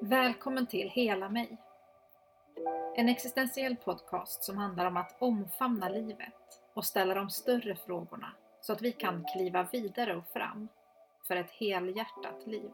[0.00, 1.56] Välkommen till Hela mig.
[2.96, 8.72] En existentiell podcast som handlar om att omfamna livet och ställa de större frågorna så
[8.72, 10.68] att vi kan kliva vidare och fram
[11.28, 12.70] för ett helhjärtat liv.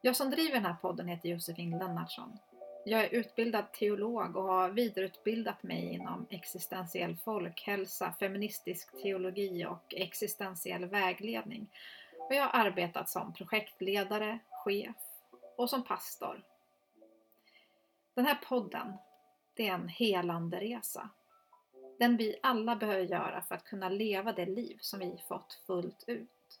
[0.00, 2.38] Jag som driver den här podden heter Josefin Lennartsson.
[2.84, 10.84] Jag är utbildad teolog och har vidareutbildat mig inom existentiell folkhälsa, feministisk teologi och existentiell
[10.84, 11.70] vägledning
[12.30, 14.96] och jag har arbetat som projektledare, chef
[15.56, 16.42] och som pastor.
[18.14, 18.92] Den här podden,
[19.54, 21.10] det är en helande resa.
[21.98, 26.04] Den vi alla behöver göra för att kunna leva det liv som vi fått fullt
[26.06, 26.60] ut.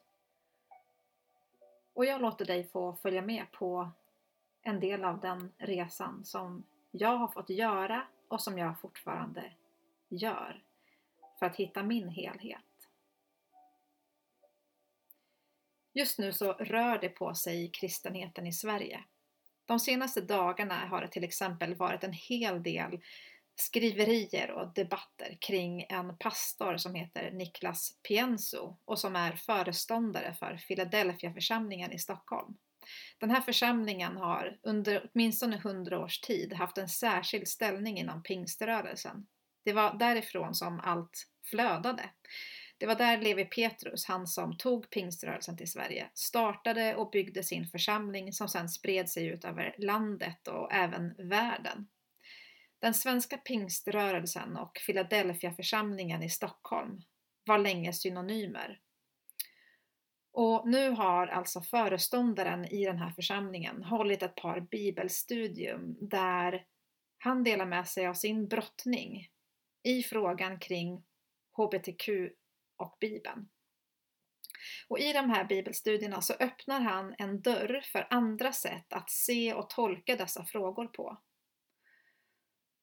[1.92, 3.90] Och jag låter dig få följa med på
[4.62, 9.52] en del av den resan som jag har fått göra och som jag fortfarande
[10.08, 10.62] gör
[11.38, 12.69] för att hitta min helhet.
[15.92, 19.04] Just nu så rör det på sig i kristenheten i Sverige.
[19.66, 23.00] De senaste dagarna har det till exempel varit en hel del
[23.56, 30.56] skriverier och debatter kring en pastor som heter Niklas Pienso och som är föreståndare för
[30.68, 32.56] Philadelphia församlingen i Stockholm.
[33.18, 39.26] Den här församlingen har under åtminstone hundra års tid haft en särskild ställning inom pingströrelsen.
[39.64, 42.10] Det var därifrån som allt flödade.
[42.80, 47.66] Det var där Levi Petrus, han som tog pingströrelsen till Sverige, startade och byggde sin
[47.66, 51.88] församling som sedan spred sig ut över landet och även världen.
[52.78, 57.02] Den svenska pingströrelsen och Philadelphia församlingen i Stockholm
[57.44, 58.80] var länge synonymer.
[60.32, 66.64] Och nu har alltså föreståndaren i den här församlingen hållit ett par bibelstudium där
[67.18, 69.28] han delar med sig av sin brottning
[69.82, 71.04] i frågan kring
[71.56, 72.08] hbtq
[72.80, 73.48] och Bibeln.
[74.88, 79.54] Och I de här bibelstudierna så öppnar han en dörr för andra sätt att se
[79.54, 81.18] och tolka dessa frågor på.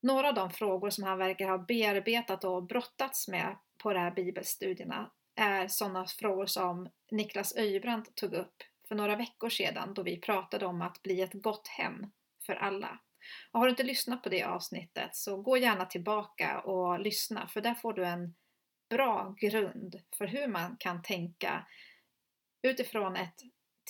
[0.02, 4.12] Några av de frågor som han verkar ha bearbetat och brottats med på de här
[4.12, 10.20] bibelstudierna är sådana frågor som Niklas Öjbrandt tog upp för några veckor sedan då vi
[10.20, 12.06] pratade om att bli ett gott hem
[12.46, 13.00] för alla.
[13.52, 17.62] Och har du inte lyssnat på det avsnittet så gå gärna tillbaka och lyssna för
[17.62, 18.36] där får du en
[18.90, 21.68] bra grund för hur man kan tänka
[22.62, 23.42] utifrån ett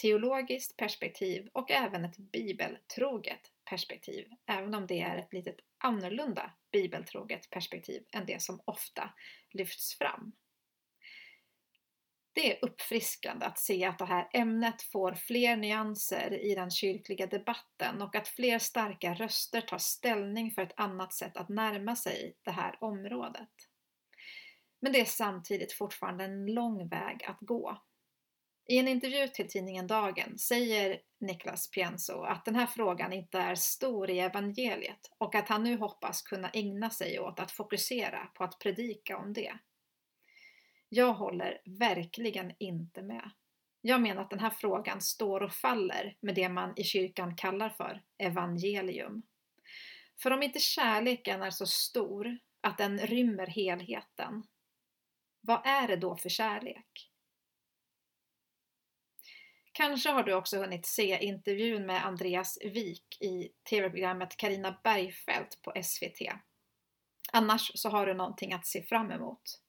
[0.02, 7.50] teologiskt perspektiv och även ett bibeltroget perspektiv, även om det är ett lite annorlunda bibeltroget
[7.50, 9.14] perspektiv än det som ofta
[9.52, 10.32] lyfts fram.
[12.34, 17.28] Det är uppfriskande att se att det här ämnet får fler nyanser i den kyrkliga
[17.28, 22.36] debatten och att fler starka röster tar ställning för ett annat sätt att närma sig
[22.44, 23.67] det här området.
[24.80, 27.82] Men det är samtidigt fortfarande en lång väg att gå.
[28.70, 33.56] I en intervju till tidningen Dagen säger Niklas Pienso att den här frågan inte är
[33.56, 38.44] stor i evangeliet och att han nu hoppas kunna ägna sig åt att fokusera på
[38.44, 39.58] att predika om det.
[40.90, 43.32] Jag håller verkligen inte med.
[43.82, 47.70] Jag menar att den här frågan står och faller med det man i kyrkan kallar
[47.70, 49.24] för evangelium.
[50.22, 54.44] För om inte kärleken är så stor att den rymmer helheten,
[55.48, 57.12] vad är det då för kärlek?
[59.72, 65.74] Kanske har du också hunnit se intervjun med Andreas Wik i tv-programmet Karina Bergfeldt på
[65.84, 66.22] SVT.
[67.32, 69.62] Annars så har du någonting att se fram emot.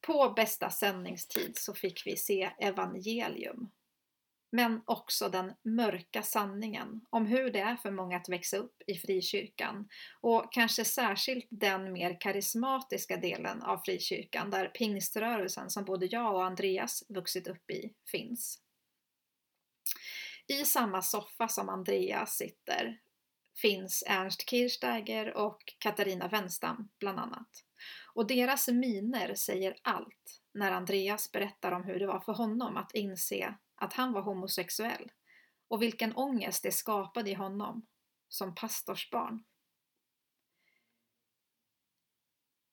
[0.00, 3.70] På bästa sändningstid så fick vi se Evangelium
[4.54, 8.94] men också den mörka sanningen om hur det är för många att växa upp i
[8.94, 9.88] frikyrkan
[10.20, 16.44] och kanske särskilt den mer karismatiska delen av frikyrkan där pingströrelsen som både jag och
[16.44, 18.58] Andreas vuxit upp i finns.
[20.46, 23.00] I samma soffa som Andreas sitter
[23.56, 27.64] finns Ernst Kirchsteiger och Katarina Wenstam bland annat.
[28.14, 32.94] Och deras miner säger allt när Andreas berättar om hur det var för honom att
[32.94, 33.54] inse
[33.84, 35.12] att han var homosexuell
[35.68, 37.86] och vilken ångest det skapade i honom
[38.28, 39.44] som pastorsbarn.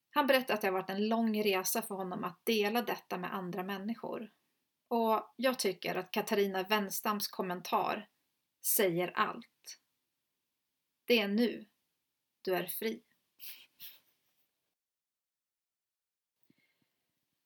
[0.09, 3.33] Han berättade att det har varit en lång resa för honom att dela detta med
[3.33, 4.31] andra människor.
[4.87, 8.09] Och jag tycker att Katarina Wenstams kommentar
[8.65, 9.79] säger allt.
[11.05, 11.65] Det är nu
[12.41, 13.03] du är fri.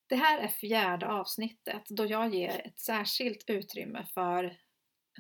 [0.07, 4.57] Det här är fjärde avsnittet då jag ger ett särskilt utrymme för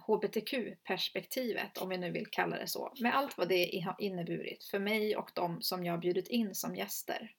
[0.07, 4.79] HBTQ-perspektivet, om vi nu vill kalla det så, med allt vad det har inneburit för
[4.79, 7.31] mig och de som jag bjudit in som gäster.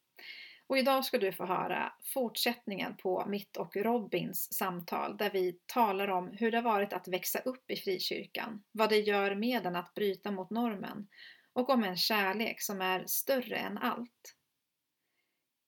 [0.68, 6.08] Och idag ska du få höra fortsättningen på mitt och Robins samtal där vi talar
[6.08, 9.76] om hur det har varit att växa upp i frikyrkan, vad det gör med den
[9.76, 11.08] att bryta mot normen
[11.52, 14.35] och om en kärlek som är större än allt.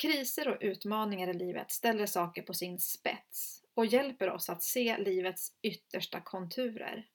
[0.03, 4.99] Kriser och utmaningar i livet ställer saker på sin spets och hjälper oss att se
[4.99, 7.07] livets yttersta konturer.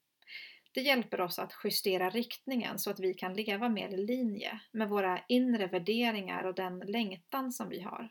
[0.71, 4.89] Det hjälper oss att justera riktningen så att vi kan leva mer i linje med
[4.89, 8.09] våra inre värderingar och den längtan som vi har.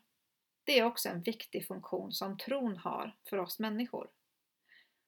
[0.65, 4.09] Det är också en viktig funktion som tron har för oss människor.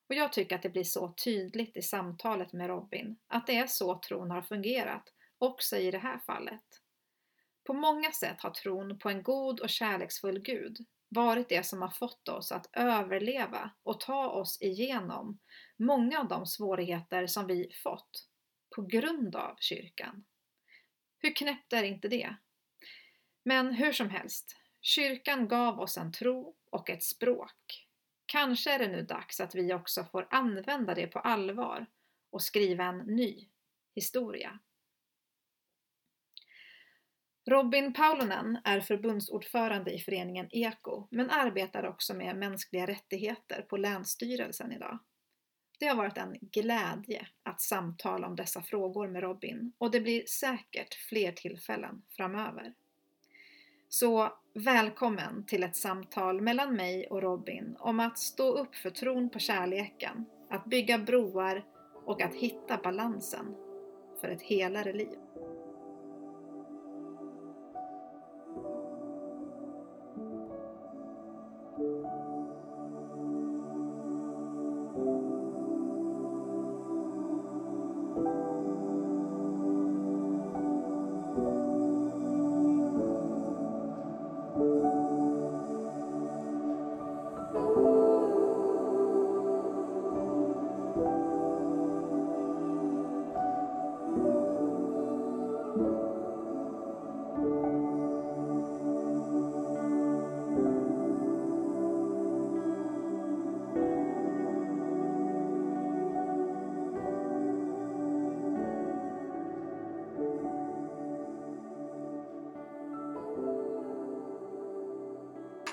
[0.08, 3.66] Och jag tycker att det blir så tydligt i samtalet med Robin att det är
[3.66, 6.83] så tron har fungerat, också i det här fallet.
[7.64, 10.78] På många sätt har tron på en god och kärleksfull Gud
[11.08, 15.38] varit det som har fått oss att överleva och ta oss igenom
[15.76, 18.28] många av de svårigheter som vi fått
[18.76, 20.24] på grund av kyrkan.
[21.18, 22.36] Hur knäppt är inte det?
[23.44, 27.88] Men hur som helst, kyrkan gav oss en tro och ett språk.
[28.26, 31.86] Kanske är det nu dags att vi också får använda det på allvar
[32.30, 33.48] och skriva en ny
[33.94, 34.58] historia.
[37.46, 44.72] Robin Paulonen är förbundsordförande i föreningen Eko men arbetar också med mänskliga rättigheter på Länsstyrelsen
[44.72, 44.98] idag.
[45.78, 50.22] Det har varit en glädje att samtala om dessa frågor med Robin och det blir
[50.26, 52.74] säkert fler tillfällen framöver.
[53.88, 59.30] Så välkommen till ett samtal mellan mig och Robin om att stå upp för tron
[59.30, 61.64] på kärleken, att bygga broar
[62.04, 63.54] och att hitta balansen
[64.20, 65.23] för ett helare liv.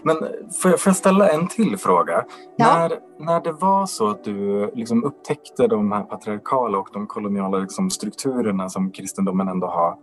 [0.03, 0.17] Men
[0.61, 2.25] får jag, får jag ställa en till fråga?
[2.55, 2.77] Ja.
[2.77, 7.57] När, när det var så att du liksom upptäckte de här patriarkala och de koloniala
[7.57, 9.97] liksom strukturerna som kristendomen ändå har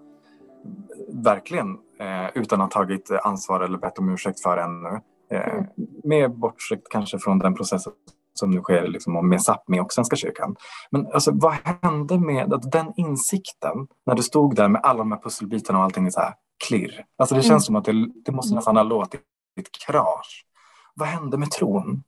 [1.09, 5.01] verkligen eh, utan att ha tagit ansvar eller bett om ursäkt för ännu.
[5.31, 5.65] Eh, mm.
[6.05, 7.93] Med bortsett kanske från den processen
[8.35, 10.57] som nu sker liksom, med Sápmi och Svenska kyrkan.
[10.91, 15.13] Men alltså, vad hände med att den insikten när du stod där med alla de
[15.13, 16.35] här pusselbitarna och allting är så här
[16.69, 17.05] klirr?
[17.17, 17.61] Alltså det känns mm.
[17.61, 19.21] som att det, det måste nästan ha låtit
[19.59, 20.47] ett krasch.
[20.95, 22.05] Vad hände med tron?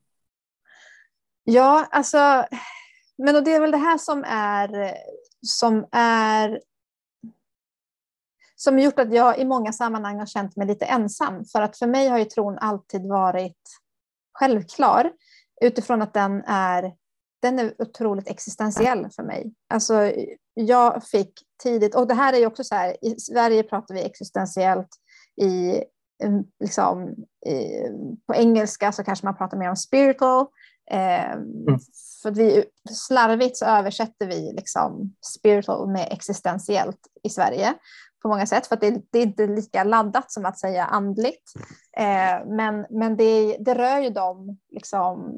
[1.44, 2.47] Ja, alltså,
[3.19, 4.94] men det är väl det här som är,
[5.47, 6.61] som är
[8.56, 11.44] som gjort att jag i många sammanhang har känt mig lite ensam.
[11.44, 13.81] För att för mig har ju tron alltid varit
[14.32, 15.12] självklar
[15.61, 16.94] utifrån att den är,
[17.43, 19.54] den är otroligt existentiell för mig.
[19.69, 20.12] Alltså,
[20.54, 24.02] jag fick tidigt, och det här är ju också så här, i Sverige pratar vi
[24.02, 24.88] existentiellt
[25.42, 25.85] i
[26.61, 27.14] liksom,
[28.26, 30.47] på engelska så kanske man pratar mer om spiritual.
[30.90, 31.78] Eh, mm.
[32.23, 37.75] För vi, slarvigt så översätter vi liksom spiritual med existentiellt i Sverige
[38.23, 41.52] på många sätt, för det, det, är inte lika laddat som att säga andligt.
[41.97, 45.32] Eh, men men det, det rör ju dem, liksom,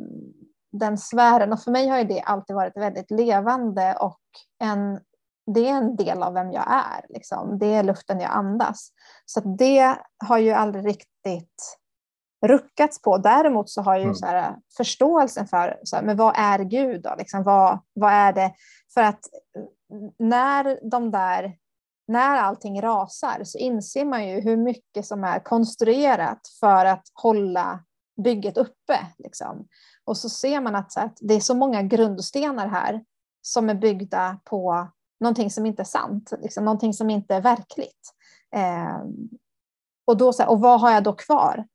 [0.73, 4.21] den sfären, och för mig har det alltid varit väldigt levande och
[4.59, 5.01] en
[5.47, 7.07] det är en del av vem jag är.
[7.09, 7.59] Liksom.
[7.59, 8.89] Det är luften jag andas.
[9.27, 11.79] Så det har ju aldrig riktigt
[12.43, 13.19] ruckats på.
[13.19, 14.15] Däremot så har jag ju mm.
[14.15, 17.03] så här, förståelsen för så här, men vad är Gud.
[17.03, 17.15] Då?
[17.19, 18.53] Liksom, vad, vad är det?
[18.95, 19.21] För att
[20.19, 21.57] när de där
[22.09, 27.85] när allting rasar så inser man ju hur mycket som är konstruerat för att hålla
[28.25, 28.99] bygget uppe.
[29.19, 29.69] Liksom.
[30.05, 33.05] Och så ser man att, så att det är så många grundstenar här
[33.43, 34.89] som är byggda på
[35.21, 38.15] någonting som inte är sant, liksom, någonting som inte är verkligt.
[38.55, 39.03] Eh,
[40.05, 41.67] och, då, så här, och vad har jag då kvar?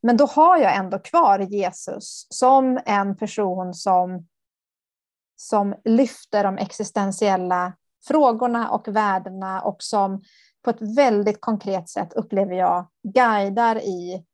[0.00, 4.26] Men då har jag ändå kvar Jesus som en person som,
[5.36, 7.72] som lyfter de existentiella
[8.06, 10.22] frågorna och värdena och som
[10.64, 14.24] på ett väldigt konkret sätt upplever jag guidar i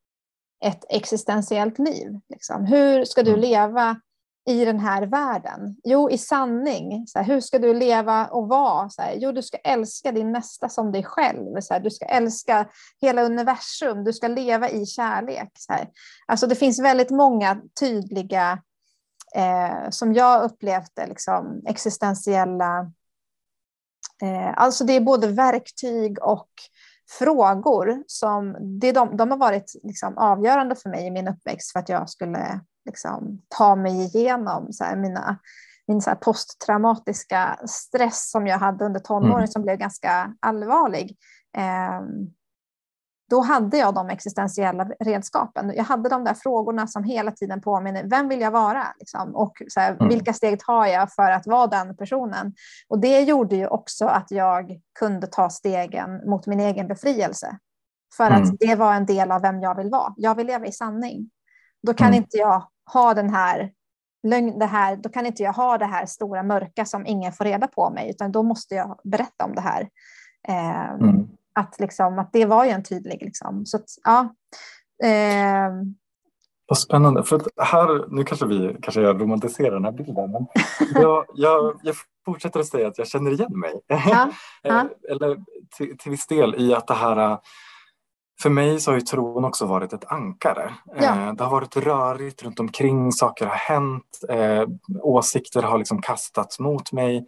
[0.64, 2.20] ett existentiellt liv.
[2.28, 2.64] Liksom.
[2.64, 3.40] Hur ska du mm.
[3.40, 4.00] leva
[4.50, 5.76] i den här världen?
[5.84, 7.06] Jo, i sanning.
[7.06, 8.88] Så här, hur ska du leva och vara?
[8.90, 11.60] Så här, jo, du ska älska din nästa som dig själv.
[11.60, 12.68] Så här, du ska älska
[13.00, 14.04] hela universum.
[14.04, 15.50] Du ska leva i kärlek.
[15.58, 15.88] Så här.
[16.26, 18.62] Alltså, det finns väldigt många tydliga,
[19.34, 22.80] eh, som jag upplevt det, liksom, existentiella...
[24.22, 26.50] Eh, alltså det är både verktyg och
[27.18, 31.78] frågor som det de, de har varit liksom avgörande för mig i min uppväxt för
[31.78, 35.38] att jag skulle liksom, ta mig igenom så här, mina,
[35.86, 39.46] min så här, posttraumatiska stress som jag hade under tonåren mm.
[39.46, 41.16] som blev ganska allvarlig.
[41.56, 42.00] Eh,
[43.30, 45.72] då hade jag de existentiella redskapen.
[45.76, 48.04] Jag hade de där frågorna som hela tiden påminner.
[48.10, 48.86] Vem vill jag vara?
[48.98, 49.36] Liksom?
[49.36, 50.08] Och så här, mm.
[50.08, 52.54] vilka steg tar jag för att vara den personen?
[52.88, 57.58] Och det gjorde ju också att jag kunde ta stegen mot min egen befrielse.
[58.16, 58.42] För mm.
[58.42, 60.14] att det var en del av vem jag vill vara.
[60.16, 61.30] Jag vill leva i sanning.
[61.82, 62.16] Då kan mm.
[62.16, 63.72] inte jag ha den här
[64.22, 67.44] lögn, det här, då kan inte jag ha det här stora mörka som ingen får
[67.44, 69.88] reda på mig, utan då måste jag berätta om det här.
[70.48, 71.28] Eh, mm.
[71.52, 73.22] att, liksom, att det var ju en tydlig...
[73.22, 73.66] Liksom.
[73.66, 74.34] Så att, ja.
[75.08, 75.70] Eh,
[76.66, 77.24] vad spännande.
[77.24, 80.46] För här, nu kanske vi kanske jag romantiserar den här bilden, men
[80.94, 81.94] jag, jag, jag
[82.24, 83.80] fortsätter att säga att jag känner igen mig.
[83.86, 84.30] Ja,
[84.62, 84.88] ja.
[85.10, 85.36] Eller
[85.76, 87.38] till, till viss del i att det här
[88.42, 90.74] för mig så har ju tron också varit ett ankare.
[90.94, 91.02] Ja.
[91.02, 94.64] Eh, det har varit rörigt runt omkring, saker har hänt, eh,
[95.02, 97.26] åsikter har liksom kastats mot mig.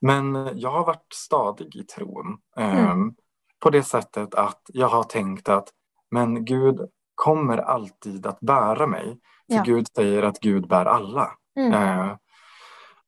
[0.00, 2.38] Men jag har varit stadig i tron.
[2.56, 3.14] Eh, mm.
[3.60, 5.68] På det sättet att jag har tänkt att
[6.10, 6.80] men Gud
[7.14, 9.18] kommer alltid att bära mig.
[9.48, 9.62] För ja.
[9.62, 11.30] Gud säger att Gud bär alla.
[11.58, 12.16] Mm.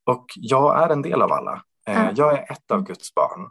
[0.07, 1.63] Och jag är en del av alla.
[1.87, 2.15] Mm.
[2.17, 3.51] Jag är ett av Guds barn.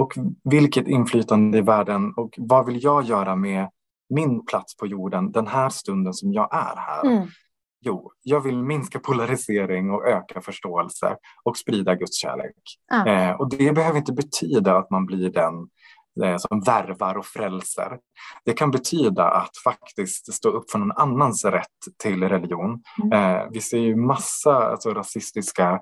[0.00, 0.12] Och
[0.44, 3.68] vilket inflytande i världen och vad vill jag göra med
[4.14, 7.06] min plats på jorden den här stunden som jag är här?
[7.06, 7.28] Mm.
[7.80, 12.54] Jo, jag vill minska polarisering och öka förståelse och sprida Guds kärlek.
[12.92, 13.30] Mm.
[13.30, 15.54] Eh, och det behöver inte betyda att man blir den
[16.24, 17.98] eh, som värvar och frälser.
[18.44, 21.66] Det kan betyda att faktiskt stå upp för någon annans rätt
[22.02, 22.82] till religion.
[23.02, 23.36] Mm.
[23.36, 25.80] Eh, vi ser ju massa alltså, rasistiska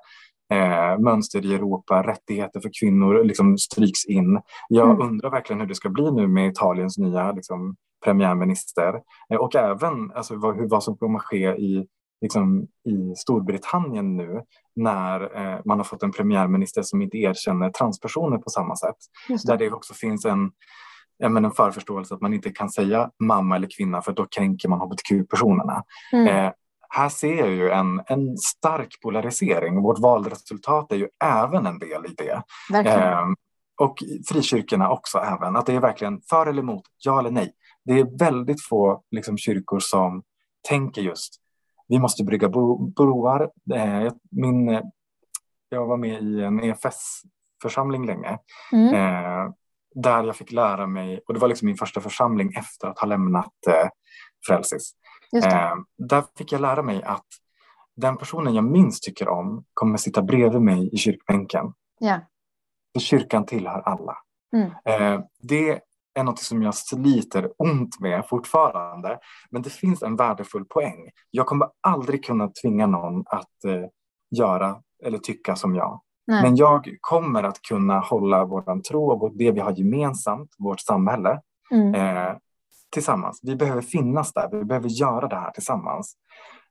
[0.52, 4.40] eh, mönster i Europa, rättigheter för kvinnor liksom stryks in.
[4.68, 5.02] Jag mm.
[5.02, 8.94] undrar verkligen hur det ska bli nu med Italiens nya liksom, premiärminister
[9.32, 11.86] eh, och även alltså, vad, vad som kommer ske i,
[12.20, 14.42] liksom, i Storbritannien nu
[14.76, 18.96] när eh, man har fått en premiärminister som inte erkänner transpersoner på samma sätt.
[19.28, 19.46] Det.
[19.46, 20.50] Där det också finns en
[21.28, 24.80] men en förförståelse att man inte kan säga mamma eller kvinna för då kränker man
[24.80, 25.82] hbtq-personerna.
[26.12, 26.26] Mm.
[26.26, 26.52] Eh,
[26.88, 29.83] här ser jag ju en, en stark polarisering.
[29.83, 32.42] Vårt valresultat är ju även en del i det.
[32.88, 33.26] Eh,
[33.80, 37.52] och frikyrkorna också även, att det är verkligen för eller emot, ja eller nej.
[37.85, 40.23] Det är väldigt få liksom, kyrkor som
[40.68, 41.40] tänker just
[41.88, 42.49] vi måste brygga
[42.97, 43.50] broar.
[43.75, 44.83] Eh, min,
[45.68, 48.38] jag var med i en EFS-församling länge.
[48.73, 48.95] Mm.
[48.95, 49.52] Eh,
[49.95, 53.07] där jag fick lära mig, och det var liksom min första församling efter att ha
[53.07, 53.88] lämnat eh,
[54.47, 54.92] Frälsis.
[55.37, 57.26] Eh, där fick jag lära mig att
[57.97, 61.73] den personen jag minst tycker om kommer sitta bredvid mig i kyrkbänken.
[62.02, 62.20] Yeah.
[62.92, 64.16] För kyrkan tillhör alla.
[64.56, 64.70] Mm.
[64.85, 65.80] Eh, det
[66.14, 69.18] är något som jag sliter ont med fortfarande.
[69.50, 71.11] Men det finns en värdefull poäng.
[71.30, 73.85] Jag kommer aldrig kunna tvinga någon att eh,
[74.30, 76.00] göra eller tycka som jag.
[76.26, 76.42] Nej.
[76.42, 81.40] Men jag kommer att kunna hålla vår tro och det vi har gemensamt, vårt samhälle,
[81.70, 81.94] mm.
[81.94, 82.37] eh,
[82.90, 83.40] tillsammans.
[83.42, 86.16] Vi behöver finnas där, vi behöver göra det här tillsammans.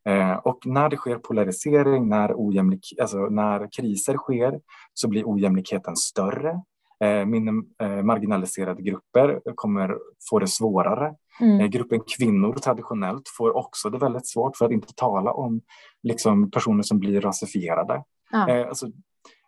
[0.09, 4.59] Eh, och när det sker polarisering, när, ojämlik, alltså när kriser sker,
[4.93, 6.61] så blir ojämlikheten större.
[7.03, 7.47] Eh, min,
[7.81, 9.97] eh, marginaliserade grupper kommer
[10.29, 11.15] få det svårare.
[11.41, 11.69] Mm.
[11.69, 15.61] Gruppen kvinnor traditionellt får också det väldigt svårt, för att inte tala om
[16.03, 18.03] liksom, personer som blir rasifierade.
[18.31, 18.49] Ja.
[18.49, 18.87] Eh, alltså,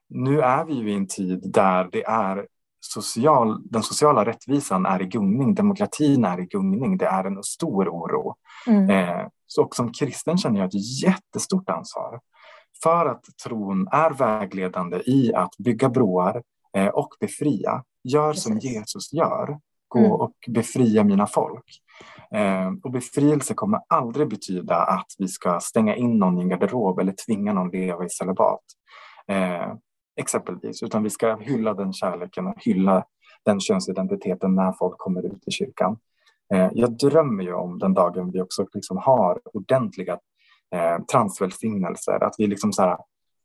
[0.10, 2.48] nu är vi ju i en tid där det är
[2.80, 7.90] social, den sociala rättvisan är i gungning, demokratin är i gungning, det är en stor
[7.90, 8.36] oro.
[8.68, 8.90] Mm.
[8.90, 12.20] Eh, så och som kristen känner jag ett jättestort ansvar
[12.84, 16.44] för att tron är vägledande i att bygga broar
[16.78, 17.84] eh, och befria.
[18.04, 18.44] Gör Precis.
[18.44, 20.12] som Jesus gör, gå mm.
[20.12, 21.66] och befria mina folk.
[22.36, 27.00] Eh, och befrielse kommer aldrig betyda att vi ska stänga in någon i en garderob
[27.00, 28.64] eller tvinga någon leva i celibat.
[29.28, 29.74] Eh,
[30.20, 33.06] exempelvis, utan vi ska hylla den kärleken och hylla
[33.46, 35.98] den könsidentiteten när folk kommer ut i kyrkan.
[36.54, 40.14] Eh, jag drömmer ju om den dagen vi också liksom har ordentliga
[40.76, 42.98] eh, transvälsignelser, att vi liksom så här,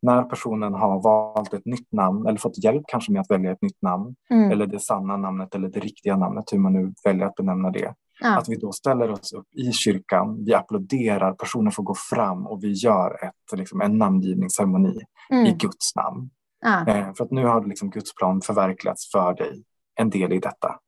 [0.02, 3.62] när personen har valt ett nytt namn eller fått hjälp kanske med att välja ett
[3.62, 4.50] nytt namn mm.
[4.50, 7.94] eller det sanna namnet eller det riktiga namnet, hur man nu väljer att benämna det.
[8.20, 8.38] Ja.
[8.38, 12.64] Att vi då ställer oss upp i kyrkan, vi applåderar, personer får gå fram och
[12.64, 15.00] vi gör ett, liksom, en namngivningsceremoni
[15.30, 15.46] mm.
[15.46, 16.30] i Guds namn.
[16.64, 16.86] Ja.
[16.86, 20.78] Eh, för att nu har liksom Guds plan förverkligats för dig, en del i detta.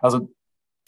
[0.00, 0.26] Alltså,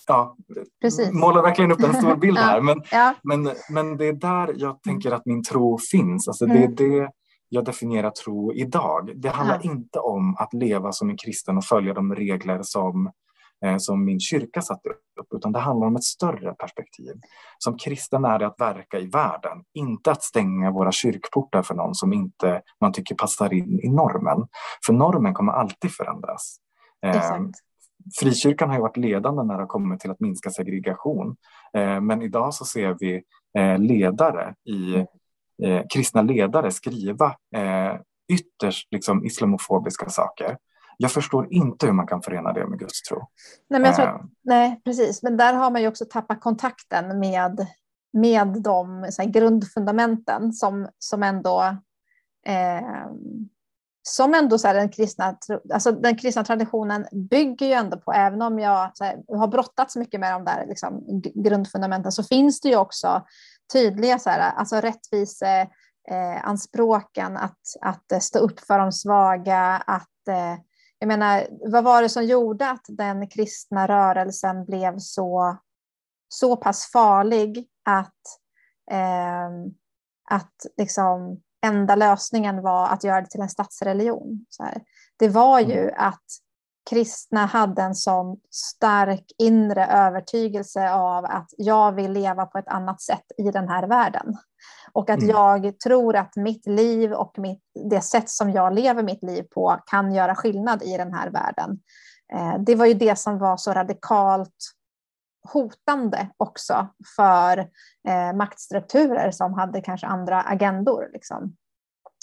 [0.07, 0.37] ja,
[0.80, 1.12] Precis.
[1.12, 3.14] målar verkligen upp en stor bild här, men, ja.
[3.23, 6.28] men, men det är där jag tänker att min tro finns.
[6.28, 6.57] Alltså, mm.
[6.57, 7.11] Det är det
[7.49, 9.12] jag definierar tro idag.
[9.16, 13.11] Det handlar inte om att leva som en kristen och följa de regler som
[13.78, 17.12] som min kyrka satte upp, utan det handlar om ett större perspektiv.
[17.58, 21.94] Som kristen är det att verka i världen, inte att stänga våra kyrkportar för någon
[21.94, 24.48] som inte man tycker passar in i normen.
[24.86, 26.56] För normen kommer alltid förändras.
[27.06, 27.54] Eh, Exakt.
[28.20, 31.36] Frikyrkan har ju varit ledande när det kommer till att minska segregation.
[31.74, 33.22] Eh, men idag så ser vi
[33.78, 35.06] ledare i
[35.92, 37.34] kristna ledare skriva
[38.32, 40.56] ytterst liksom islamofobiska saker
[41.00, 43.19] jag förstår inte hur man kan förena det med Guds tro.
[43.71, 44.26] Nej, men jag tror att, eh.
[44.45, 45.23] nej, precis.
[45.23, 47.67] Men där har man ju också tappat kontakten med,
[48.12, 51.76] med de så här, grundfundamenten som, som ändå
[52.47, 53.07] eh,
[54.09, 55.38] som ändå så här, den, kristna,
[55.73, 60.21] alltså den kristna traditionen bygger ju ändå på, även om jag här, har brottats mycket
[60.21, 63.26] med de där liksom, grundfundamenten, så finns det ju också
[63.73, 65.61] tydliga så här, alltså rättvise,
[66.11, 70.55] eh, anspråken att, att stå upp för de svaga, att eh,
[70.99, 75.59] jag menar, vad var det som gjorde att den kristna rörelsen blev så,
[76.28, 78.23] så pass farlig att,
[78.90, 79.49] eh,
[80.31, 84.47] att liksom enda lösningen var att göra det till en statsreligion?
[84.49, 84.83] Så här.
[85.19, 85.95] Det var ju mm.
[85.99, 86.25] att
[86.90, 93.02] kristna hade en sån stark inre övertygelse av att jag vill leva på ett annat
[93.02, 94.37] sätt i den här världen.
[94.92, 95.30] Och att mm.
[95.30, 99.80] jag tror att mitt liv och mitt, det sätt som jag lever mitt liv på
[99.87, 101.80] kan göra skillnad i den här världen.
[102.33, 104.75] Eh, det var ju det som var så radikalt
[105.52, 107.59] hotande också för
[108.09, 111.11] eh, maktstrukturer som hade kanske andra agendor.
[111.12, 111.57] Liksom.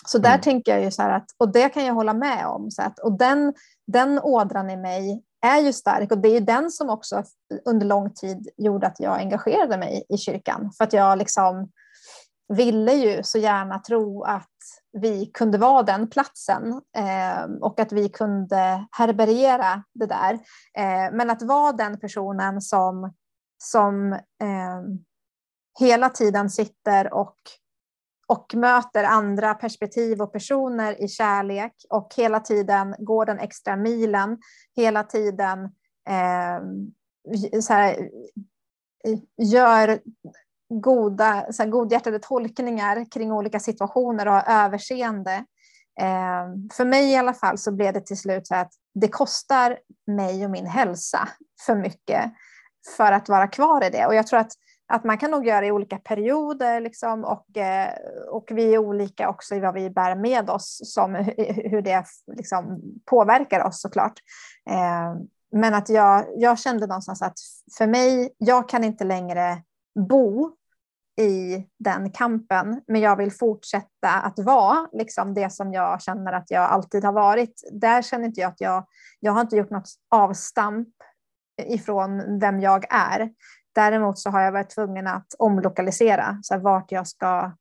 [0.08, 0.42] Så där mm.
[0.42, 3.00] tänker jag ju så här att, och det kan jag hålla med om, så att,
[3.00, 3.54] och den,
[3.88, 7.24] den ådran i mig är ju stark och det är ju den som också
[7.66, 10.72] under lång tid gjorde att jag engagerade mig i kyrkan.
[10.78, 11.72] För att jag liksom
[12.48, 14.50] ville ju så gärna tro att
[14.92, 20.34] vi kunde vara den platsen eh, och att vi kunde härbärgera det där.
[20.78, 23.14] Eh, men att vara den personen som,
[23.58, 24.82] som eh,
[25.80, 27.38] hela tiden sitter och,
[28.28, 34.38] och möter andra perspektiv och personer i kärlek och hela tiden går den extra milen,
[34.76, 35.64] hela tiden
[36.10, 36.60] eh,
[37.62, 38.10] så här,
[39.38, 40.00] gör
[40.70, 45.46] goda, så här, godhjärtade tolkningar kring olika situationer och har överseende.
[46.00, 49.80] Eh, för mig i alla fall så blev det till slut så att det kostar
[50.08, 51.30] mig och min hälsa
[51.66, 52.32] för mycket
[52.98, 54.06] för att vara kvar i det.
[54.06, 54.52] Och jag tror att,
[54.88, 57.94] att man kan nog göra det i olika perioder liksom, och, eh,
[58.30, 61.16] och vi är olika också i vad vi bär med oss, som
[61.48, 62.06] hur det
[62.38, 64.20] liksom påverkar oss såklart.
[64.70, 65.16] Eh,
[65.52, 67.38] men att jag, jag kände någonstans att
[67.78, 69.64] för mig, jag kan inte längre
[70.10, 70.52] bo
[71.18, 76.52] i den kampen, men jag vill fortsätta att vara liksom det som jag känner att
[76.52, 77.70] jag alltid har varit.
[77.72, 78.86] Där känner inte jag att jag,
[79.20, 80.88] jag har inte gjort något avstamp
[81.62, 83.30] ifrån vem jag är.
[83.76, 87.52] Däremot så har jag varit tvungen att omlokalisera så här, vart jag ska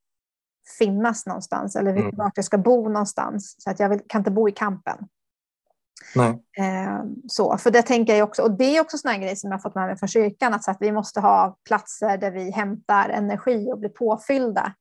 [0.79, 2.16] finnas någonstans eller mm.
[2.16, 3.57] vart jag ska bo någonstans.
[3.59, 5.09] Så att jag vill, kan inte bo i kampen.
[6.59, 9.59] Eh, så, för det tänker jag också, och det är också sådana grejer som jag
[9.59, 12.50] har fått med mig från kyrkan, att, så att vi måste ha platser där vi
[12.50, 14.74] hämtar energi och blir påfyllda.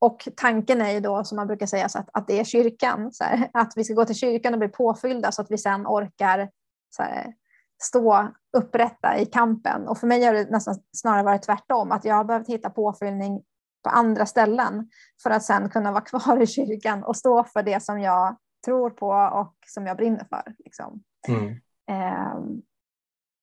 [0.00, 3.12] Och tanken är ju då, som man brukar säga, så att, att det är kyrkan.
[3.12, 5.86] Så här, att vi ska gå till kyrkan och bli påfyllda så att vi sen
[5.86, 6.50] orkar
[6.96, 7.34] så här,
[7.82, 9.88] stå upprätta i kampen.
[9.88, 13.42] Och för mig har det nästan snarare varit tvärtom, att jag har behövt hitta påfyllning
[13.82, 14.90] på andra ställen
[15.22, 18.90] för att sen kunna vara kvar i kyrkan och stå för det som jag tror
[18.90, 20.54] på och som jag brinner för.
[20.58, 21.02] Liksom.
[21.28, 21.50] Mm.
[21.90, 22.58] Eh,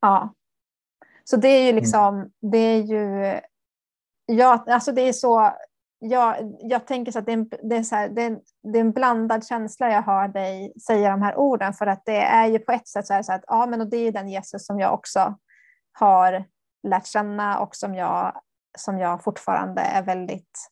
[0.02, 0.34] ja.
[1.24, 1.76] Så det är ju mm.
[1.76, 3.40] liksom, det är ju,
[4.26, 5.54] ja, alltså det är så,
[6.10, 8.40] jag, jag tänker så att det är, en, det, är så här, det, är en,
[8.64, 12.22] det är en blandad känsla jag hör dig säga de här orden för att det
[12.22, 14.30] är ju på ett sätt så, här så att ja men och det är den
[14.30, 15.38] Jesus som jag också
[15.92, 16.46] har
[16.84, 18.42] lärt känna och som jag,
[18.78, 20.70] som jag fortfarande är väldigt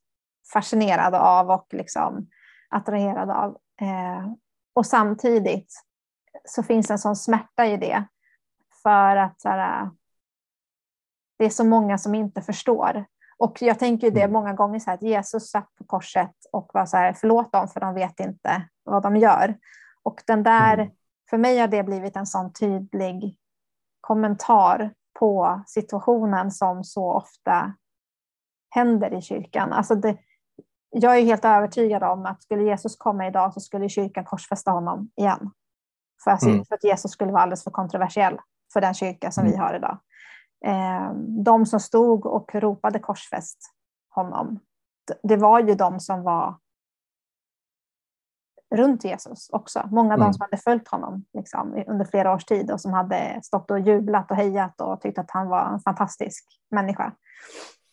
[0.54, 2.28] fascinerad av och liksom
[2.70, 3.58] attraherad av.
[3.82, 4.34] Eh,
[4.74, 5.74] och samtidigt
[6.46, 8.04] så finns det en sån smärta i det.
[8.84, 9.90] För att så här,
[11.38, 13.06] det är så många som inte förstår.
[13.44, 14.34] Och jag tänker det mm.
[14.34, 17.68] många gånger så här, att Jesus satt på korset och var så här, förlåt dem
[17.68, 19.58] för de vet inte vad de gör.
[20.04, 20.90] Och den där, mm.
[21.30, 23.38] för mig har det blivit en sån tydlig
[24.02, 27.74] kommentar på situationen som så ofta
[28.70, 29.74] händer i kyrkan.
[29.74, 30.18] Alltså det,
[30.90, 35.12] jag är helt övertygad om att skulle Jesus komma idag så skulle kyrkan korsfästa honom
[35.16, 35.52] igen.
[36.24, 36.66] För att, mm.
[36.66, 38.38] för att Jesus skulle vara alldeles för kontroversiell
[38.74, 39.52] för den kyrka som mm.
[39.52, 39.98] vi har idag.
[40.66, 43.58] Eh, de som stod och ropade korsfäst
[44.10, 44.60] honom,
[45.24, 46.58] det var ju de som var
[48.76, 49.90] runt Jesus också.
[49.92, 50.28] Många av mm.
[50.28, 53.80] de som hade följt honom liksom, under flera års tid och som hade stått och
[53.80, 57.14] jublat och hejat och tyckt att han var en fantastisk människa.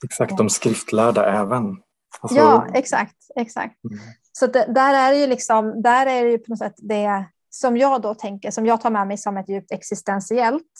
[0.05, 1.77] Exakt, de skriftlärda även.
[2.21, 2.39] Alltså...
[2.39, 3.17] Ja, exakt.
[3.37, 3.85] exakt.
[3.85, 3.99] Mm.
[4.33, 7.25] Så det, där är det ju liksom, där är det ju på något sätt det
[7.51, 10.73] som jag då tänker, som jag tar med mig som ett djupt existentiellt,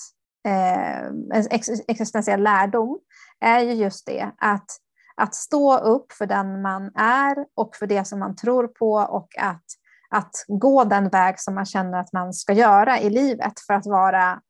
[0.49, 1.47] Eh, en
[1.89, 2.99] existentiell lärdom,
[3.41, 4.71] är ju just det att,
[5.17, 9.29] att stå upp för den man är och för det som man tror på och
[9.39, 9.65] att,
[10.11, 13.87] att gå den väg som man känner att man ska göra i livet för att
[13.87, 14.41] vara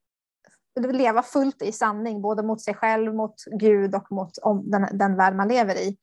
[0.81, 4.31] leva fullt i sanning, både mot sig själv, mot Gud och mot
[4.65, 5.97] den, den värld man lever i,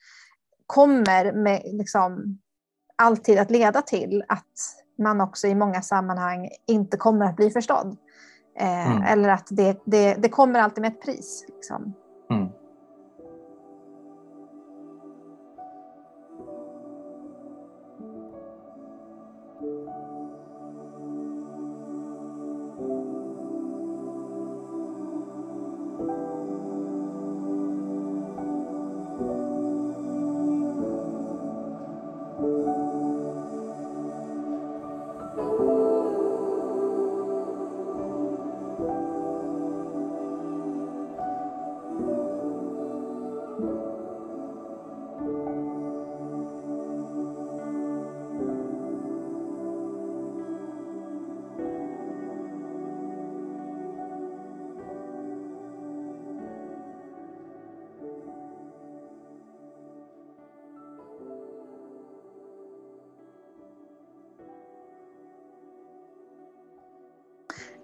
[0.65, 2.39] kommer med, liksom,
[2.95, 4.54] alltid att leda till att
[4.97, 7.97] man också i många sammanhang inte kommer att bli förstådd.
[8.60, 9.04] Eh, mm.
[9.04, 11.46] Eller att det, det, det, kommer alltid med ett pris.
[11.48, 11.93] Liksom.
[12.30, 12.48] Mm.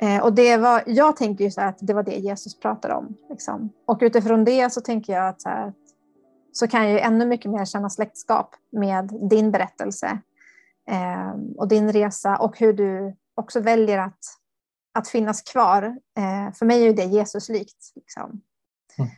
[0.03, 3.17] Eh, och det var, jag tänker ju så att det var det Jesus pratade om.
[3.29, 3.69] Liksom.
[3.85, 5.73] Och utifrån det så tänker jag att så, här,
[6.51, 10.19] så kan jag ju ännu mycket mer känna släktskap med din berättelse
[10.89, 14.19] eh, och din resa och hur du också väljer att,
[14.93, 15.83] att finnas kvar.
[16.17, 17.91] Eh, för mig är ju det Jesus likt.
[17.95, 18.41] Liksom.
[18.97, 19.09] Mm.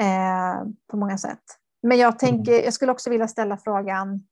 [0.00, 1.42] Eh, på många sätt.
[1.82, 4.26] Men jag, tänker, jag skulle också vilja ställa frågan,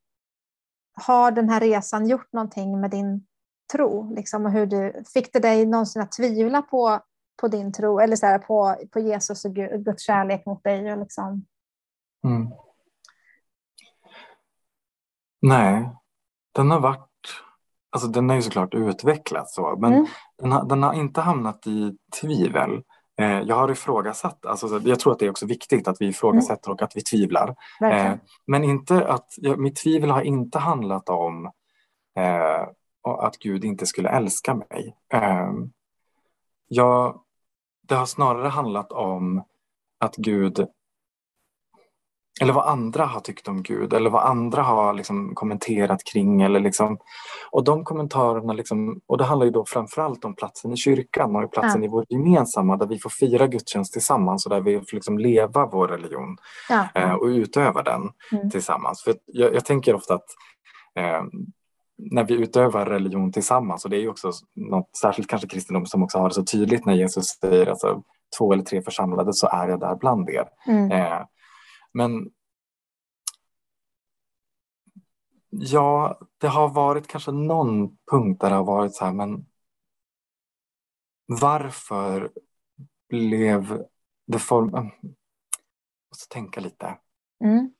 [1.06, 3.26] har den här resan gjort någonting med din
[3.72, 4.14] tro?
[4.14, 7.00] Liksom, och hur du, fick det dig någonsin att tvivla på,
[7.40, 10.92] på din tro eller så här, på, på Jesus och Guds kärlek mot dig?
[10.92, 11.46] Och liksom?
[12.24, 12.48] Mm.
[15.42, 15.88] Nej,
[16.52, 17.08] den har varit
[17.90, 20.06] Alltså den har ju såklart utvecklats så, men mm.
[20.38, 22.82] den, har, den har inte hamnat i tvivel.
[23.20, 26.68] Eh, jag har ifrågasatt, alltså, jag tror att det är också viktigt att vi ifrågasätter
[26.68, 26.74] mm.
[26.74, 27.56] och att vi tvivlar.
[27.82, 28.12] Eh,
[28.46, 31.46] men inte att, ja, mitt tvivel har inte handlat om
[32.18, 32.68] eh,
[33.16, 34.96] att Gud inte skulle älska mig.
[35.12, 35.72] Ehm,
[36.68, 37.20] jag,
[37.88, 39.44] det har snarare handlat om
[39.98, 40.68] att Gud
[42.40, 46.42] eller vad andra har tyckt om Gud eller vad andra har liksom kommenterat kring.
[46.42, 46.98] Eller liksom,
[47.50, 51.52] och de kommentarerna, liksom, och det handlar ju då framförallt om platsen i kyrkan och
[51.52, 51.86] platsen ja.
[51.86, 55.66] i vår gemensamma där vi får fira gudstjänst tillsammans och där vi får liksom leva
[55.66, 56.36] vår religion
[56.68, 56.88] ja.
[56.94, 58.50] eh, och utöva den mm.
[58.50, 59.02] tillsammans.
[59.02, 60.26] För jag, jag, tänker ofta att
[60.94, 61.22] eh,
[61.98, 66.02] när vi utövar religion tillsammans och det är ju också något särskilt kanske kristendom som
[66.02, 68.02] också har det så tydligt när Jesus säger alltså
[68.38, 70.48] två eller tre församlade så är jag där bland er.
[70.66, 70.92] Mm.
[70.92, 71.26] Eh,
[71.92, 72.30] men
[75.50, 79.46] ja, det har varit kanske någon punkt där det har varit så här, men
[81.26, 82.30] varför
[83.08, 83.84] blev
[84.26, 84.70] det form...
[84.72, 84.90] Jag
[86.10, 86.98] måste tänka lite.
[87.44, 87.72] Mm.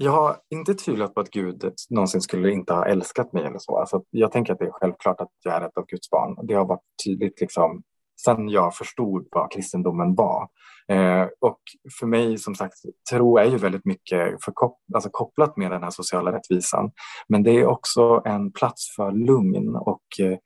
[0.00, 3.78] Jag har inte tvivlat på att Gud någonsin skulle inte ha älskat mig eller så.
[3.78, 6.46] Alltså, jag tänker att det är självklart att jag är ett av Guds barn.
[6.46, 7.82] Det har varit tydligt liksom,
[8.24, 10.48] sen jag förstod vad kristendomen var.
[10.88, 11.60] Eh, och
[12.00, 12.74] för mig, som sagt,
[13.10, 16.90] tro är ju väldigt mycket förkop alltså kopplat med den här sociala rättvisan.
[17.28, 20.38] Men det är också en plats för lugn och eh,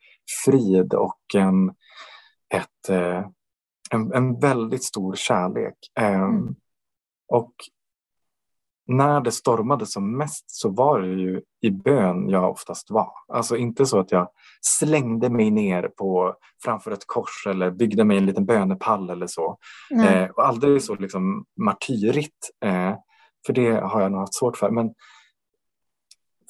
[0.45, 1.69] frid och en,
[2.55, 3.27] ett, eh,
[3.91, 5.77] en, en väldigt stor kärlek.
[6.01, 6.55] Eh, mm.
[7.29, 7.53] Och
[8.87, 13.11] när det stormade som mest så var det ju i bön jag oftast var.
[13.29, 14.29] Alltså inte så att jag
[14.61, 19.59] slängde mig ner på, framför ett kors eller byggde mig en liten bönepall eller så.
[20.05, 22.95] Eh, och aldrig så liksom martyrigt, eh,
[23.47, 24.71] för det har jag nog haft svårt för.
[24.71, 24.95] Men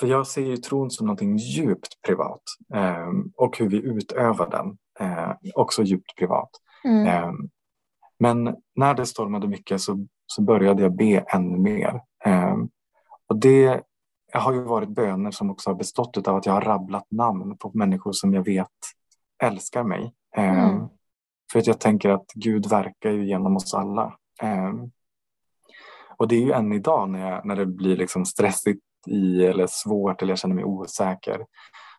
[0.00, 2.42] för jag ser ju tron som någonting djupt privat
[2.74, 6.50] eh, och hur vi utövar den eh, också djupt privat.
[6.84, 7.34] Mm.
[8.22, 12.00] Men när det stormade mycket så, så började jag be ännu mer.
[12.24, 12.56] Eh,
[13.28, 13.82] och det
[14.32, 17.70] har ju varit böner som också har bestått av att jag har rabblat namn på
[17.74, 18.68] människor som jag vet
[19.42, 20.14] älskar mig.
[20.36, 20.88] Eh, mm.
[21.52, 24.16] För att jag tänker att Gud verkar ju genom oss alla.
[24.42, 24.72] Eh,
[26.16, 29.66] och det är ju än idag när, jag, när det blir liksom stressigt i eller
[29.66, 31.46] svårt eller jag känner mig osäker.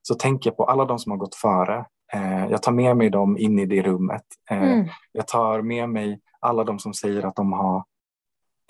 [0.01, 1.85] Så tänker jag på alla de som har gått före.
[2.13, 4.23] Eh, jag tar med mig dem in i det rummet.
[4.51, 4.87] Eh, mm.
[5.11, 7.83] Jag tar med mig alla de som säger att de har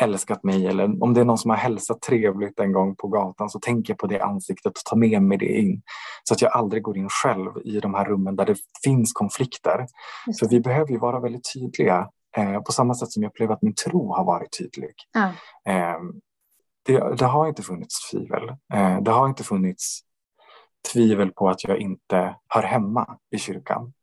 [0.02, 3.50] älskat mig eller om det är någon som har hälsat trevligt en gång på gatan
[3.50, 5.82] så tänker jag på det ansiktet och tar med mig det in.
[6.24, 9.88] Så att jag aldrig går in själv i de här rummen där det finns konflikter.
[10.40, 13.62] För vi behöver ju vara väldigt tydliga eh, på samma sätt som jag upplever att
[13.62, 14.94] min tro har varit tydlig.
[15.14, 15.26] Ja.
[15.74, 16.00] Eh,
[16.86, 18.50] det, det, har inte funnits tvivel.
[18.74, 20.00] Eh, det har inte funnits
[20.91, 23.93] tvivel på att jag inte hör hemma i kyrkan.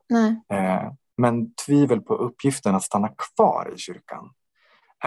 [0.56, 4.30] Eh, men tvivel på uppgiften att stanna kvar i kyrkan.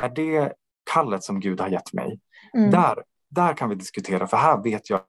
[0.01, 0.53] Är det
[0.93, 2.19] kallet som Gud har gett mig?
[2.53, 2.71] Mm.
[2.71, 5.01] Där, där kan vi diskutera, för här vet jag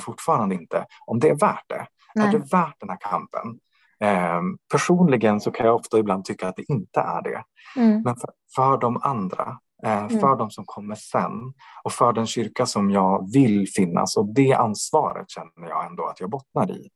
[0.00, 1.86] fortfarande inte om det är värt det.
[2.14, 2.28] Nej.
[2.28, 3.58] Är det värt den här kampen?
[4.00, 4.40] Eh,
[4.72, 7.44] personligen så kan jag ofta ibland tycka att det inte är det.
[7.76, 8.02] Mm.
[8.02, 10.20] Men för, för de andra Eh, mm.
[10.20, 11.52] för de som kommer sen
[11.84, 14.16] och för den kyrka som jag vill finnas.
[14.16, 16.88] Och det ansvaret känner jag ändå att jag bottnar i.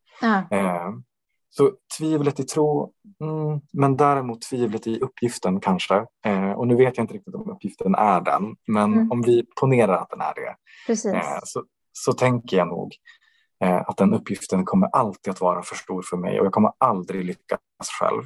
[0.50, 1.02] Mm.
[1.50, 6.06] Så tvivlet i tro, mm, men däremot tvivlet i uppgiften kanske.
[6.24, 9.12] Eh, och nu vet jag inte riktigt om uppgiften är den, men mm.
[9.12, 10.56] om vi ponerar att den är det,
[11.44, 12.94] så, så tänker jag nog
[13.86, 17.24] att den uppgiften kommer alltid att vara för stor för mig och jag kommer aldrig
[17.24, 17.60] lyckas
[18.00, 18.22] själv.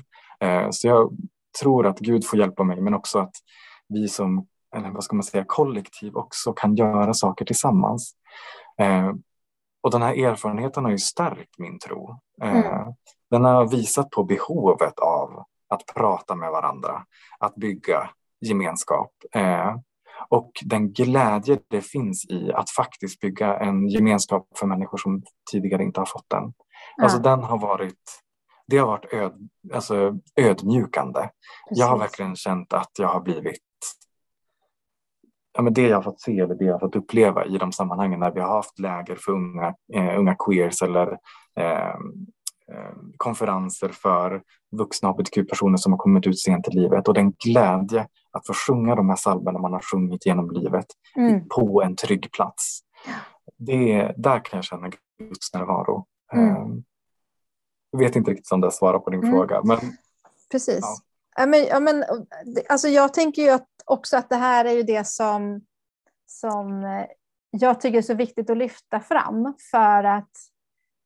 [0.70, 1.16] Så jag
[1.61, 3.35] tror att Gud får hjälpa mig, men också att
[3.88, 8.14] vi som eller vad ska man säga, kollektiv också kan göra saker tillsammans.
[8.78, 9.12] Eh,
[9.82, 12.18] och den här erfarenheten har ju stärkt min tro.
[12.42, 12.94] Eh, mm.
[13.30, 17.04] Den har visat på behovet av att prata med varandra,
[17.38, 19.11] att bygga gemenskap.
[19.35, 19.76] Eh,
[20.28, 25.82] och den glädje det finns i att faktiskt bygga en gemenskap för människor som tidigare
[25.82, 26.42] inte har fått den.
[26.42, 26.54] Mm.
[27.02, 28.22] Alltså den har varit
[28.66, 31.20] det har varit öd, alltså ödmjukande.
[31.20, 31.80] Precis.
[31.80, 33.58] Jag har verkligen känt att jag har blivit
[35.53, 37.73] ja, men det jag har fått se eller det jag har fått uppleva i de
[37.73, 41.19] sammanhangen när vi har haft läger för unga, eh, unga queers eller
[41.57, 41.88] eh,
[42.73, 44.43] eh konferenser för
[44.77, 48.95] vuxna hbtq-personer som har kommit ut sent i livet och den glädje att få sjunga
[48.95, 50.87] de här salmerna man har sjungit genom livet
[51.17, 51.49] mm.
[51.49, 52.81] på en trygg plats.
[53.59, 56.07] Det, där kan jag känna Guds närvaro.
[56.33, 56.49] Mm.
[56.49, 56.67] Eh,
[57.91, 59.33] jag vet inte riktigt om det svarar på din mm.
[59.33, 59.62] fråga.
[59.65, 59.79] Men,
[60.51, 60.81] Precis.
[60.83, 60.97] Ja.
[61.37, 62.05] Ja, men, ja, men,
[62.69, 65.61] alltså jag tänker ju att också att det här är ju det som,
[66.27, 67.07] som eh,
[67.51, 70.31] jag tycker är så viktigt att lyfta fram för att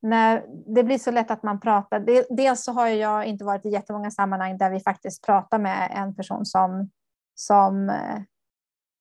[0.01, 2.25] när det blir så lätt att man pratar.
[2.35, 6.15] Dels så har jag inte varit i jättemånga sammanhang där vi faktiskt pratar med en
[6.15, 6.89] person som,
[7.35, 8.21] som, eh,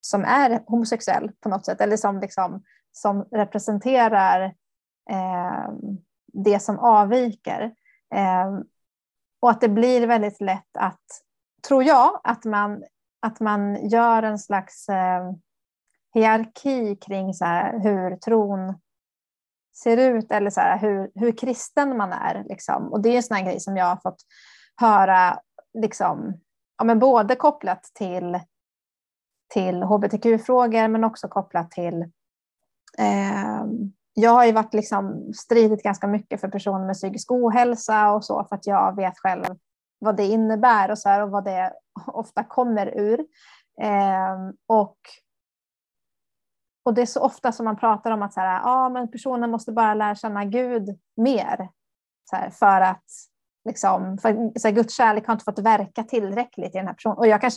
[0.00, 2.62] som är homosexuell på något sätt eller som, liksom,
[2.92, 4.54] som representerar
[5.10, 5.68] eh,
[6.32, 7.74] det som avviker.
[8.14, 8.58] Eh,
[9.40, 11.04] och att det blir väldigt lätt att,
[11.68, 12.84] tror jag, att man
[13.20, 15.32] att man gör en slags eh,
[16.14, 18.80] hierarki kring så här, hur tron
[19.82, 22.44] ser ut eller så här, hur, hur kristen man är.
[22.48, 22.92] Liksom.
[22.92, 24.22] Och det är en sån grej som jag har fått
[24.76, 25.38] höra
[25.78, 26.40] liksom,
[26.78, 28.40] ja, men både kopplat till,
[29.54, 32.02] till hbtq-frågor men också kopplat till
[32.98, 33.64] eh,
[34.18, 38.44] jag har ju varit liksom stridit ganska mycket för personer med psykisk ohälsa och så
[38.44, 39.44] för att jag vet själv
[39.98, 41.72] vad det innebär och, så här, och vad det
[42.06, 43.20] ofta kommer ur.
[43.80, 44.96] Eh, och,
[46.84, 49.50] och det är så ofta som man pratar om att så här, ah, men personen
[49.50, 51.68] måste bara lära känna Gud mer
[52.30, 53.04] så här, för att
[53.64, 57.18] liksom, för, så här, Guds kärlek har inte fått verka tillräckligt i den här personen.
[57.18, 57.50] Och jag kan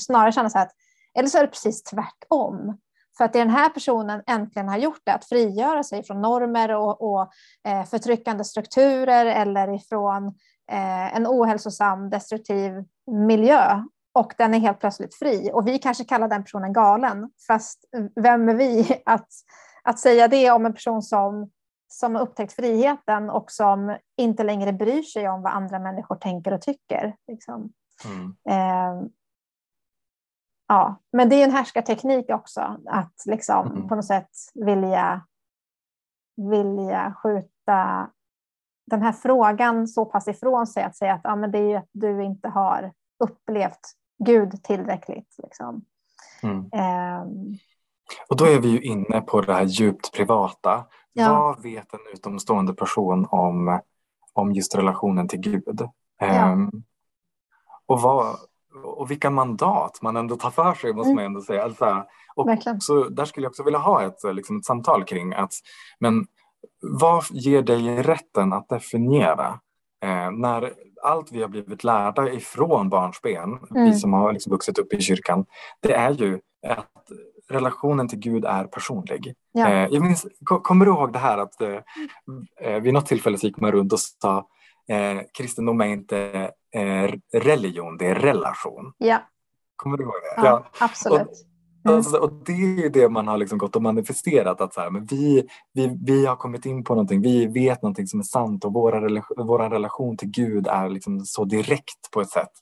[0.00, 0.72] snarare känna så här att,
[1.14, 2.78] eller så är det precis tvärtom.
[3.16, 6.74] För att det den här personen äntligen har gjort är att frigöra sig från normer
[6.74, 7.30] och, och
[7.68, 10.34] eh, förtryckande strukturer eller ifrån
[10.72, 13.82] eh, en ohälsosam, destruktiv miljö
[14.16, 15.50] och den är helt plötsligt fri.
[15.52, 19.28] Och vi kanske kallar den personen galen, fast vem är vi att,
[19.82, 21.50] att säga det om en person som,
[21.88, 26.52] som har upptäckt friheten och som inte längre bryr sig om vad andra människor tänker
[26.52, 27.16] och tycker.
[27.28, 27.72] Liksom.
[28.04, 28.36] Mm.
[28.48, 29.08] Eh,
[30.68, 33.88] ja, men det är en härskarteknik också, att liksom mm.
[33.88, 35.26] på något sätt vilja,
[36.36, 38.10] vilja skjuta
[38.86, 41.76] den här frågan så pass ifrån sig att säga att ja, men det är ju
[41.76, 42.92] att du inte har
[43.24, 43.80] upplevt
[44.24, 45.34] Gud tillräckligt.
[45.42, 45.84] Liksom.
[46.42, 46.58] Mm.
[46.58, 47.58] Um,
[48.28, 50.84] och då är vi ju inne på det här djupt privata
[51.18, 51.32] Ja.
[51.32, 53.80] Vad vet en utomstående person om,
[54.32, 55.88] om just relationen till Gud?
[56.18, 56.52] Ja.
[56.52, 56.82] Um,
[57.86, 58.36] och, vad,
[58.84, 61.16] och vilka mandat man ändå tar för sig måste mm.
[61.16, 61.64] man ändå säga.
[61.64, 62.04] Alltså,
[62.36, 62.48] och
[62.80, 65.52] så där skulle jag också vilja ha ett, liksom, ett samtal kring att
[65.98, 66.26] men
[66.80, 69.60] vad ger dig rätten att definiera
[70.02, 73.84] eh, när allt vi har blivit lärda ifrån barnsben, mm.
[73.84, 75.46] vi som har liksom vuxit upp i kyrkan,
[75.80, 76.92] det är ju att
[77.48, 79.34] relationen till Gud är personlig.
[79.52, 79.68] Ja.
[79.68, 81.78] Eh, jag minns, kommer du ihåg det här att eh,
[82.60, 84.38] eh, vid något tillfälle så gick man runt och sa
[84.88, 88.92] eh, kristendom är inte eh, religion, det är relation.
[88.98, 89.18] Ja.
[89.76, 90.42] Kommer du ihåg det?
[90.42, 90.84] Ja, ja.
[90.84, 91.20] absolut.
[91.20, 91.55] Och.
[91.88, 94.60] Alltså, och det är ju det man har liksom gått och manifesterat.
[94.60, 98.06] Att så här, men vi, vi, vi har kommit in på någonting, vi vet någonting
[98.06, 102.30] som är sant och vår våra relation till Gud är liksom så direkt på ett
[102.30, 102.52] sätt.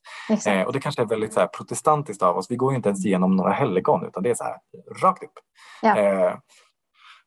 [0.47, 2.51] Eh, och det kanske är väldigt så här, protestantiskt av oss.
[2.51, 4.57] Vi går inte ens igenom några helgon utan det är så här
[5.03, 5.39] rakt upp.
[5.83, 5.99] Ja.
[5.99, 6.35] Eh,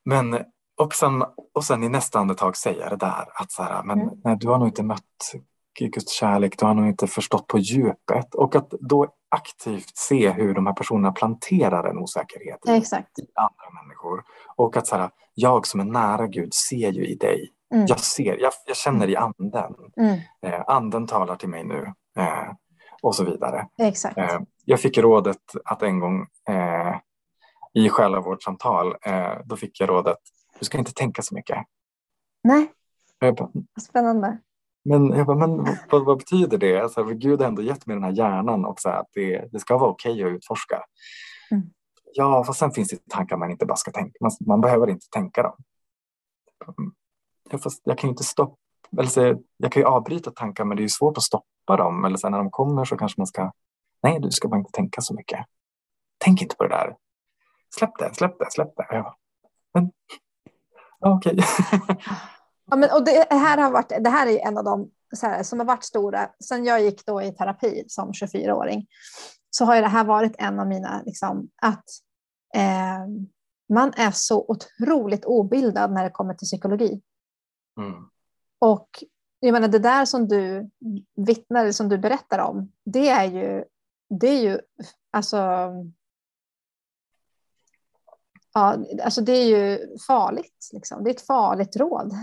[0.05, 0.37] men
[0.77, 4.13] och sen, och sen i nästa andetag säga det där att så här, men mm.
[4.23, 5.33] nej, du har nog inte mött
[5.79, 8.35] Guds kärlek, du har nog inte förstått på djupet.
[8.35, 13.19] Och att då aktivt se hur de här personerna planterar en osäkerhet i, Exakt.
[13.19, 14.23] i andra människor.
[14.55, 17.53] Och att så här, jag som är nära Gud ser ju i dig.
[17.73, 17.85] Mm.
[17.89, 19.73] Jag ser, jag, jag, känner i anden.
[19.97, 20.19] Mm.
[20.41, 21.93] Eh, anden talar till mig nu.
[22.17, 22.51] Eh,
[23.01, 23.67] och så vidare.
[23.77, 24.17] Exakt.
[24.17, 26.95] Eh, jag fick rådet att en gång eh,
[27.73, 30.17] i själavårdssamtal, eh, då fick jag rådet,
[30.59, 31.57] du ska inte tänka så mycket.
[32.43, 32.71] Nej,
[33.81, 34.37] spännande.
[34.87, 36.79] Men, jag bara, men vad, vad betyder det?
[36.79, 39.89] Alltså, Gud har ändå gett mig den här hjärnan också, att det, det ska vara
[39.89, 40.83] okej okay att utforska.
[41.51, 41.63] Mm.
[42.13, 44.17] Ja, fast sen finns det tankar man inte bara ska tänka.
[44.21, 45.55] Man, man behöver inte tänka dem.
[47.49, 48.57] Ja, fast jag kan ju inte stoppa,
[48.97, 52.05] eller så, jag kan ju avbryta tankar men det är svårt att stoppa dem.
[52.05, 53.51] Eller så när de kommer så kanske man ska,
[54.03, 55.45] nej du ska bara inte tänka så mycket.
[56.17, 56.95] Tänk inte på det där.
[57.75, 58.87] Släpp det, släpp det, släpp det.
[58.89, 59.17] Ja.
[59.73, 59.91] Men,
[60.99, 61.33] ja, okej.
[61.33, 61.95] Okay.
[62.69, 65.59] Ja, men, och det, här har varit, det här är en av de här, som
[65.59, 66.29] har varit stora.
[66.43, 68.87] Sen jag gick då i terapi som 24-åring
[69.49, 71.85] så har det här varit en av mina, liksom, att
[72.55, 73.07] eh,
[73.73, 77.01] man är så otroligt obildad när det kommer till psykologi.
[77.79, 78.09] Mm.
[78.59, 79.03] Och
[79.39, 80.69] jag menar, det där som du
[81.15, 83.63] vittnar, som du berättar om, det är ju,
[84.09, 84.59] det är ju
[85.11, 85.69] alltså,
[88.57, 90.69] ja, alltså det är ju farligt.
[90.73, 91.03] Liksom.
[91.03, 92.13] Det är ett farligt råd.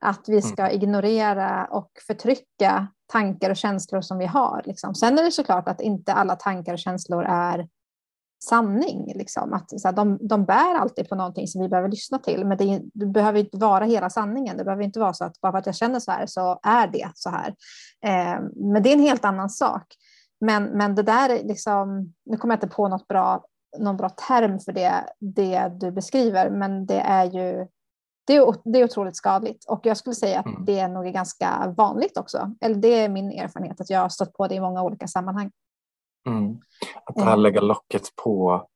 [0.00, 0.74] Att vi ska mm.
[0.74, 4.62] ignorera och förtrycka tankar och känslor som vi har.
[4.64, 4.94] Liksom.
[4.94, 7.68] Sen är det såklart att inte alla tankar och känslor är
[8.44, 9.12] sanning.
[9.14, 9.52] Liksom.
[9.52, 12.46] Att, så här, de, de bär alltid på någonting som vi behöver lyssna till.
[12.46, 14.56] Men det, det, behöver inte vara hela sanningen.
[14.56, 16.86] Det behöver inte vara så att bara för att jag känner så här så är
[16.86, 17.54] det så här.
[18.04, 18.40] Eh,
[18.72, 19.86] men det är en helt annan sak.
[20.40, 23.44] Men, men det där, liksom, nu kommer jag inte på något bra,
[23.78, 27.66] någon bra term för det, det du beskriver, men det är ju
[28.26, 30.64] det är, det är otroligt skadligt och jag skulle säga att mm.
[30.64, 32.54] det är nog ganska vanligt också.
[32.60, 35.50] Eller det är min erfarenhet att jag har stött på det i många olika sammanhang.
[36.26, 36.58] Mm.
[37.04, 37.38] Att det här eh.
[37.38, 38.66] lägga locket på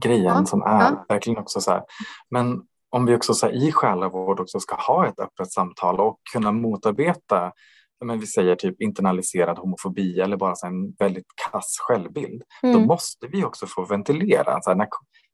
[0.00, 0.46] grejen ja.
[0.46, 1.04] som är ja.
[1.08, 1.82] verkligen också så här.
[2.30, 6.20] Men om vi också så här, i själavård också ska ha ett öppet samtal och
[6.32, 7.52] kunna motarbeta
[8.04, 12.74] men vi säger typ internaliserad homofobi eller bara så en väldigt kass självbild, mm.
[12.74, 14.62] då måste vi också få ventilera.
[14.62, 14.88] Så här, när,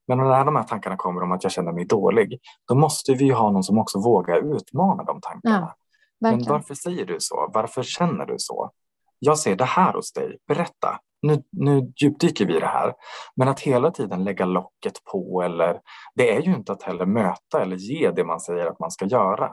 [0.09, 3.25] men när de här tankarna kommer om att jag känner mig dålig, då måste vi
[3.25, 5.61] ju ha någon som också vågar utmana de tankarna.
[5.61, 5.75] Ja,
[6.21, 7.51] Men varför säger du så?
[7.55, 8.71] Varför känner du så?
[9.19, 10.99] Jag ser det här hos dig, berätta.
[11.23, 12.93] Nu, nu djupdyker vi i det här.
[13.37, 15.81] Men att hela tiden lägga locket på eller
[16.15, 19.07] det är ju inte att heller möta eller ge det man säger att man ska
[19.07, 19.51] göra.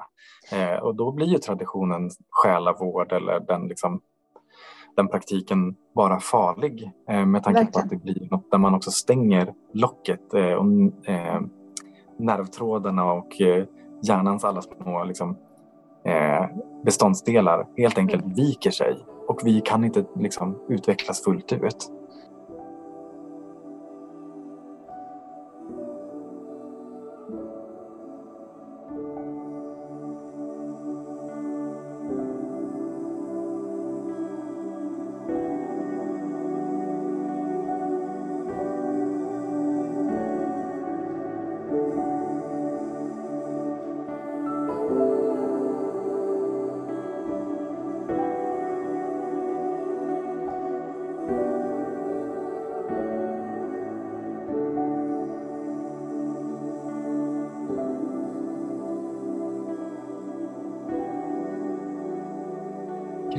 [0.52, 4.02] Eh, och då blir ju traditionen själavård eller den liksom
[4.96, 7.72] den praktiken vara farlig eh, med tanke Verkligen.
[7.72, 10.66] på att det blir något där man också stänger locket eh, och
[11.10, 11.42] eh,
[12.20, 13.66] nervtrådarna och eh,
[14.04, 15.38] hjärnans alla små liksom,
[16.06, 16.46] eh,
[16.86, 18.36] beståndsdelar helt enkelt mm.
[18.36, 18.98] viker sig
[19.42, 21.92] och vi kan inte liksom, utvecklas fullt ut.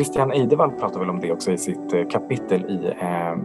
[0.08, 3.36] Christian Eidevall pratar väl om det också i sitt eh, kapitel i eh,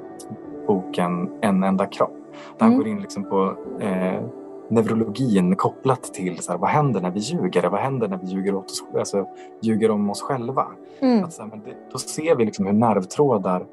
[0.67, 2.13] boken En enda kropp.
[2.57, 2.79] Där han mm.
[2.79, 4.23] går in liksom på eh,
[4.69, 7.69] neurologin kopplat till så här, vad händer när vi ljuger?
[7.69, 9.27] Vad händer när vi ljuger, åt oss, alltså,
[9.61, 10.67] ljuger om oss själva?
[10.99, 11.23] Mm.
[11.23, 13.65] Att, så här, men det, då ser vi liksom hur nervtrådar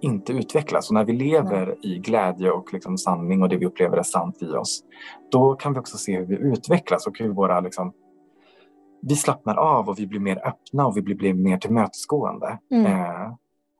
[0.00, 0.88] inte utvecklas.
[0.88, 4.42] Och när vi lever i glädje och liksom sanning och det vi upplever är sant
[4.42, 4.84] i oss,
[5.32, 7.92] då kan vi också se hur vi utvecklas och hur våra liksom,
[9.08, 12.58] vi slappnar av och vi blir mer öppna och vi blir, mer tillmötesgående.
[12.70, 12.86] Mm.
[12.86, 13.34] Eh,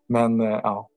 [0.09, 0.89] men eh, ja,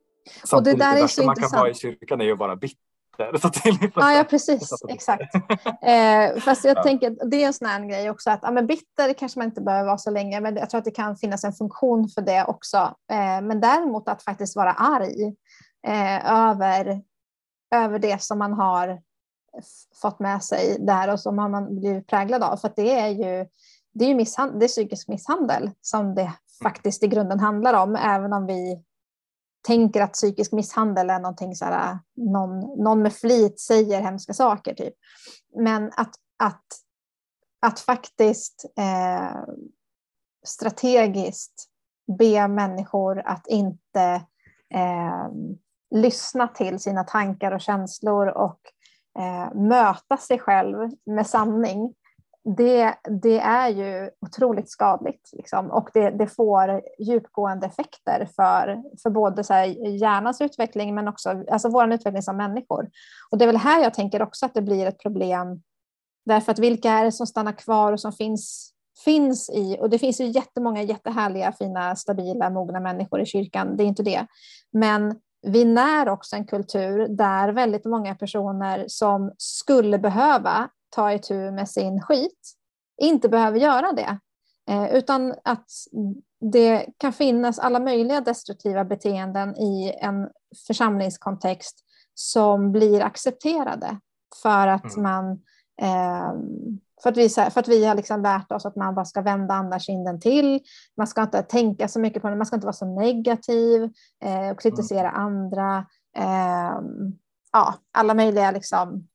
[0.54, 1.60] Och det där det är värsta så man kan intressant.
[1.62, 2.78] vara i kyrkan är ju bitter.
[3.42, 4.70] Så det är lite Ja, ja precis.
[4.90, 5.36] Exakt.
[5.82, 6.84] Eh, fast jag Ja.
[6.84, 9.46] tänker att det är en sån här grej också att ja, men bitter kanske man
[9.48, 12.22] inte behöver vara så länge, men jag tror att det kan finnas en funktion för
[12.22, 12.78] det också.
[13.12, 15.36] Eh, men däremot att faktiskt vara arg
[15.88, 17.02] eh, över,
[17.76, 19.02] över det som man har
[20.02, 22.58] fått med sig där och som man blivit präglad av.
[22.58, 23.46] För att det är ju
[23.98, 26.34] det är, ju misshandel, det är psykisk misshandel som det
[26.64, 28.84] faktiskt i grunden handlar om, även om vi
[29.68, 34.74] tänker att psykisk misshandel är någonting så här, någon, någon med flit säger hemska saker.
[34.74, 34.94] Typ.
[35.56, 36.66] Men att, att,
[37.60, 39.44] att faktiskt eh,
[40.46, 41.70] strategiskt
[42.18, 44.22] be människor att inte
[44.74, 45.28] eh,
[45.96, 48.60] lyssna till sina tankar och känslor och
[49.20, 51.94] eh, möta sig själv med sanning.
[52.58, 55.72] Det, det är ju otroligt skadligt liksom.
[55.72, 61.44] och det, det får djupgående effekter för, för både så här, hjärnans utveckling men också
[61.52, 62.90] alltså vår utveckling som människor.
[63.32, 65.62] Och det är väl här jag tänker också att det blir ett problem
[66.28, 68.72] därför att vilka är det som stannar kvar och som finns,
[69.06, 73.84] finns i, och det finns ju jättemånga jättehärliga, fina, stabila, mogna människor i kyrkan, det
[73.84, 74.28] är inte det.
[74.72, 81.52] Men vi när också en kultur där väldigt många personer som skulle behöva ta itu
[81.52, 82.54] med sin skit
[83.02, 84.20] inte behöver göra det.
[84.70, 85.66] Eh, utan att
[86.52, 90.30] det kan finnas alla möjliga destruktiva beteenden i en
[90.68, 91.80] församlingskontext
[92.14, 94.00] som blir accepterade
[94.42, 95.04] för att Mm.
[95.04, 95.32] man
[95.82, 96.34] eh,
[97.04, 99.54] för att, vi, för att vi har liksom lärt oss att man bara ska vända
[99.54, 100.60] andra kinden till.
[100.98, 103.84] Man ska inte tänka så mycket på det, man ska inte vara så negativ
[104.24, 105.86] eh, och kritisera andra.
[106.18, 106.82] Eh,
[107.52, 109.08] ja, alla möjliga liksom,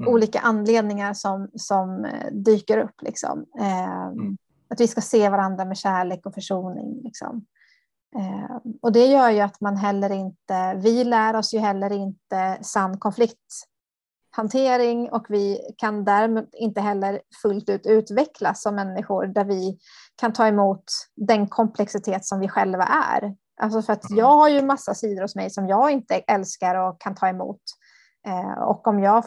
[0.00, 0.12] Mm.
[0.12, 3.02] olika anledningar som, som eh, dyker upp.
[3.02, 3.46] Liksom.
[3.60, 4.36] Eh, Mm.
[4.68, 7.00] Att vi ska se varandra med kärlek och försoning.
[7.04, 7.46] Liksom.
[8.16, 12.58] Eh, och det gör ju att man heller inte, vi lär oss ju heller inte
[12.62, 19.78] sann konflikthantering och vi kan därmed inte heller fullt ut utvecklas som människor där vi
[20.16, 20.84] kan ta emot
[21.16, 23.34] den komplexitet som vi själva är.
[23.60, 24.18] Alltså för att Mm.
[24.18, 27.60] jag har ju massa sidor hos mig som jag inte älskar och kan ta emot.
[28.26, 29.24] Eh, och om jag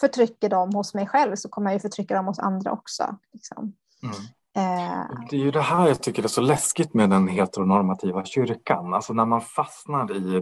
[0.00, 3.16] förtrycker dem hos mig själv så kommer jag ju förtrycka dem hos andra också.
[3.32, 3.72] Liksom.
[4.02, 4.14] Mm.
[4.56, 8.94] Eh, Det är ju det här jag tycker är så läskigt med den heteronormativa kyrkan.
[8.94, 10.36] Alltså när man fastnar i...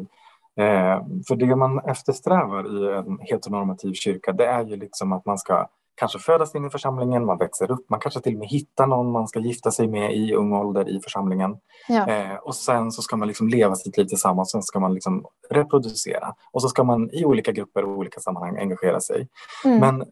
[0.56, 5.38] Eh, för det man eftersträvar i en heteronormativ kyrka det är ju liksom att man
[5.38, 8.86] ska kanske födas in i församlingen, man växer upp, man kanske till och med hittar
[8.86, 11.56] någon man ska gifta sig med i ung ålder i församlingen.
[11.88, 12.08] ja.
[12.08, 15.26] Eh, och sen så ska man liksom leva sitt liv tillsammans, sen ska man liksom
[15.50, 16.34] reproducera.
[16.52, 19.28] Och så ska man i olika grupper och olika sammanhang engagera sig.
[19.64, 19.78] Mm.
[19.78, 20.04] Men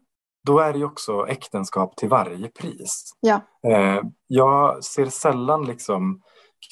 [0.45, 3.11] då är det ju också äktenskap till varje pris.
[3.19, 3.41] Ja.
[3.67, 6.21] Eh, jag ser sällan liksom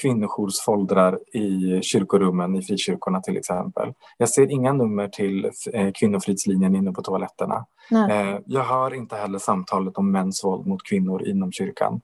[0.01, 3.93] kvinnojoursfoldrar i kyrkorummen i frikyrkorna till exempel.
[4.17, 7.65] Jag ser inga nummer till eh, kvinnofridslinjen inne på toaletterna.
[7.91, 8.29] Nej.
[8.33, 12.01] Eh, jag hör inte heller samtalet om mäns våld mot kvinnor inom kyrkan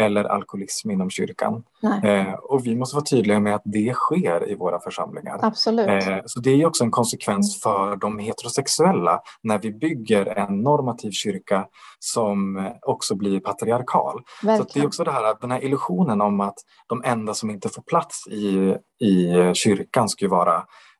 [0.00, 1.62] eller alkoholism inom kyrkan.
[2.04, 5.38] Eh, och vi måste vara tydliga med att det sker i våra församlingar.
[5.42, 5.88] Absolut.
[5.88, 11.10] Eh, Så det är också en konsekvens för de heterosexuella när vi bygger en normativ
[11.10, 11.66] kyrka
[11.98, 14.20] som eh, också blir patriarkal.
[14.40, 14.86] Så att det är Verkligen.
[14.86, 18.76] också det här, den här illusionen om att de enda som inte får plats i,
[19.00, 20.56] i kyrkan skulle vara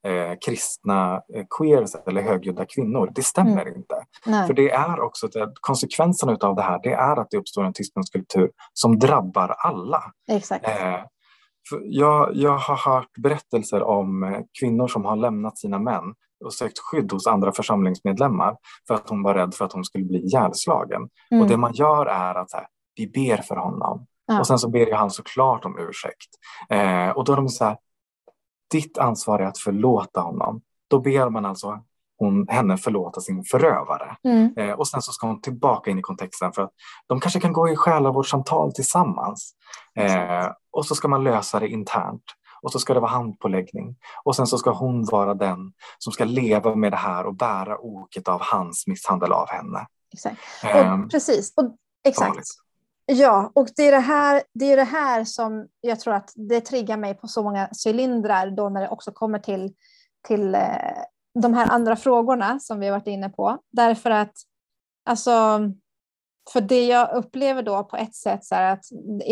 [0.07, 3.13] eh, kristna eh, queers eller högljudda kvinnor.
[3.15, 4.05] Det stämmer inte.
[4.27, 4.47] Nej.
[4.47, 7.73] För det är också det, konsekvenserna av det här, det är att det uppstår en
[7.73, 10.03] tystnadskultur som drabbar alla.
[10.31, 10.69] Exakt.
[10.69, 11.01] Eh,
[11.83, 16.79] jag, jag har hört berättelser om eh, kvinnor som har lämnat sina män och sökt
[16.79, 21.09] skydd hos andra församlingsmedlemmar för att hon var rädd för att hon skulle bli ihjälslagen.
[21.31, 21.43] Mm.
[21.43, 22.67] Och det man gör är att så här,
[22.97, 24.07] vi ber för honom.
[24.27, 24.41] Ja.
[24.41, 26.31] Och sen så ber ju han såklart om ursäkt.
[26.71, 27.77] Eh, och då är de så här,
[28.71, 30.61] ditt ansvar är att förlåta honom.
[30.89, 31.81] Då ber man alltså
[32.19, 34.17] hon, henne förlåta sin förövare.
[34.25, 34.55] Mm.
[34.57, 36.73] Eh, och sen så ska hon tillbaka in i kontexten för att
[37.07, 39.55] de kanske kan gå i själavårdssamtal tillsammans.
[39.99, 42.23] Eh, och så ska man lösa det internt.
[42.63, 43.97] Och så ska det vara handpåläggning.
[44.25, 47.79] Och sen så ska hon vara den som ska leva med det här och bära
[47.79, 49.87] oket av hans misshandel av henne.
[50.13, 50.39] Exakt.
[50.65, 51.53] Eh, Och, precis.
[51.57, 52.29] Och, exakt.
[52.29, 52.49] farligt.
[53.07, 56.61] Ja, och det är det, här, det är det här som jag tror att det
[56.61, 59.75] triggar mig på så många cylindrar då när det också kommer till,
[60.29, 61.03] till eh,
[61.43, 63.59] de här andra frågorna som vi har varit inne på.
[63.73, 64.33] Därför att
[65.05, 65.61] alltså,
[66.53, 68.85] för det jag upplever då på ett sätt så att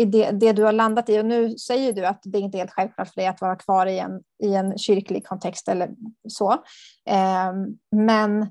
[0.07, 2.73] det, det, du har landat i, och nu säger du att det inte är helt
[2.73, 5.89] självklart för dig att vara kvar i en, i en kyrklig kontext eller
[6.27, 6.51] så.
[7.09, 7.53] Eh,
[7.91, 8.47] men,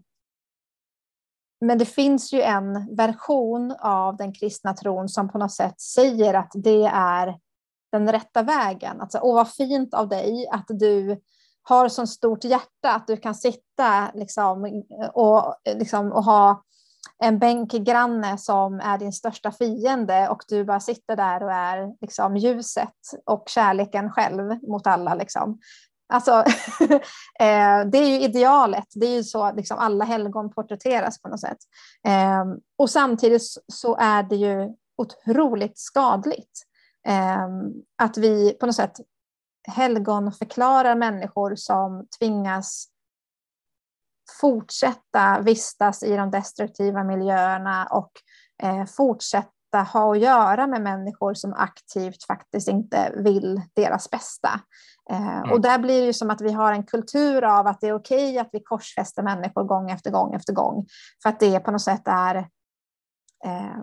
[1.67, 6.35] men det finns ju en version av den kristna tron som på något sätt säger
[6.35, 7.39] att det är
[7.93, 9.01] den rätta vägen.
[9.01, 11.21] Alltså, åh vad fint av dig att du
[11.62, 16.62] har så stort hjärta att du kan sitta liksom, och, liksom, och ha
[17.19, 22.37] en bänkgranne som är din största fiende och du bara sitter där och är liksom,
[22.37, 22.95] ljuset
[23.25, 25.15] och kärleken själv mot alla.
[25.15, 25.59] Liksom.
[26.09, 26.33] Alltså,
[27.41, 28.87] eh, det är ju idealet.
[28.95, 31.59] Det är ju så liksom, alla helgon porträtteras på något sätt.
[32.07, 33.43] Ehm, och samtidigt
[33.73, 36.63] så är det ju otroligt skadligt
[37.07, 38.97] ehm, att vi på något sätt
[39.69, 42.89] helgon förklarar människor som tvingas
[44.41, 48.13] fortsätta vistas i de destruktiva miljöerna och
[48.63, 54.61] eh, fortsätta fortsätta ha att göra med människor som aktivt faktiskt inte vill deras bästa.
[55.11, 55.53] Eh, mm.
[55.53, 57.95] Och där blir det ju som att vi har en kultur av att det är
[57.95, 60.87] okej okay att vi korsfäster människor gång efter gång efter gång.
[61.22, 62.37] För att det på något sätt är
[63.45, 63.83] eh,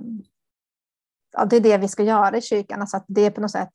[1.33, 2.81] ja, det är det vi ska göra i kyrkan.
[2.81, 3.73] Alltså att det är på något sätt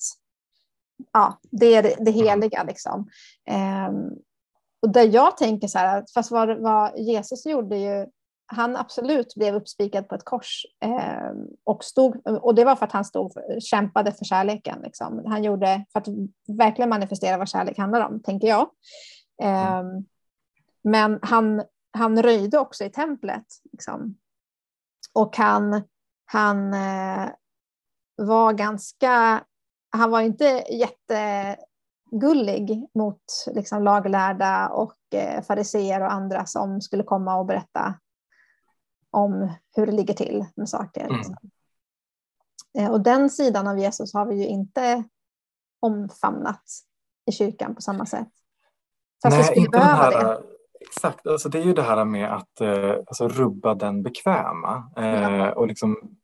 [1.12, 2.14] ja, det är det, det mm.
[2.14, 2.62] heliga.
[2.62, 3.08] Liksom.
[3.50, 3.90] Eh,
[4.82, 8.06] och där jag tänker så här, fast vad, vad Jesus gjorde ju,
[8.46, 11.30] han absolut blev uppspikad på ett kors eh,
[11.64, 14.80] och, stod, och det var för att han stod, kämpade för kärleken.
[14.82, 15.22] Liksom.
[15.26, 16.08] Han gjorde för att
[16.58, 18.68] verkligen manifestera vad kärlek handlar om, tänker jag.
[19.42, 19.82] Eh,
[20.82, 23.46] men han, han röjde också i templet.
[23.72, 24.16] Liksom.
[25.14, 25.82] Och han,
[26.24, 27.28] han eh,
[28.16, 29.44] var ganska,
[29.90, 30.64] han var inte
[32.10, 33.22] jättegullig mot
[33.54, 37.94] liksom, laglärda och eh, fariseer och andra som skulle komma och berätta
[39.16, 41.04] om hur det ligger till med saker.
[41.04, 41.16] Mm.
[41.16, 41.36] Liksom.
[42.78, 45.04] Eh, och den sidan av Jesus har vi ju inte
[45.80, 46.62] omfamnat
[47.26, 48.28] i kyrkan på samma sätt.
[49.22, 50.42] Fast Nej, inte den här, det.
[50.80, 54.92] Exakt, alltså det är ju det här med att eh, alltså, rubba den bekväma.
[54.96, 55.52] Eh, ja.
[55.52, 56.16] och liksom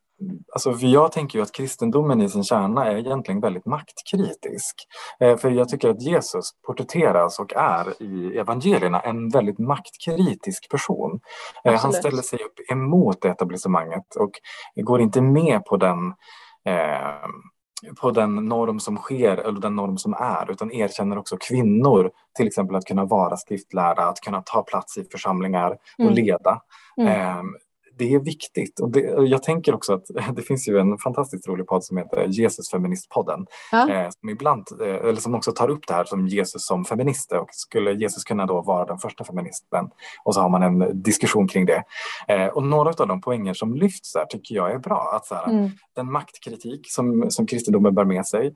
[0.53, 4.77] Alltså för jag tänker ju att kristendomen i sin kärna är egentligen väldigt maktkritisk.
[5.21, 11.21] Eh, för jag tycker att Jesus porträtteras och är i evangelierna en väldigt maktkritisk person.
[11.65, 11.81] Eh, Absolut.
[11.81, 14.31] Han ställer sig upp emot etablissemanget och
[14.85, 16.07] går inte med på den
[16.65, 17.29] eh,
[18.01, 22.47] på den norm som sker eller den norm som är utan erkänner också kvinnor till
[22.47, 26.15] exempel att kunna vara skriftlärda, att kunna ta plats i församlingar och mm.
[26.15, 26.61] leda.
[26.97, 27.45] Mm
[27.97, 28.81] det är viktigt.
[28.81, 32.27] Och det, jag tänker också att det finns ju en fantastiskt rolig podd som heter
[32.27, 33.47] Jesus feministpodden.
[33.73, 33.91] Ja.
[33.91, 37.33] Eh, som ibland, eh, eller som också tar upp det här som Jesus som feminist.
[37.33, 39.91] Och skulle Jesus kunna då vara den första feministen?
[40.25, 41.83] Och så har man en diskussion kring det.
[42.29, 45.13] Eh, och några av de poänger som lyfts där tycker jag är bra.
[45.17, 45.71] Att så här, mm.
[45.95, 48.55] Den maktkritik som, som kristendomen bär med sig,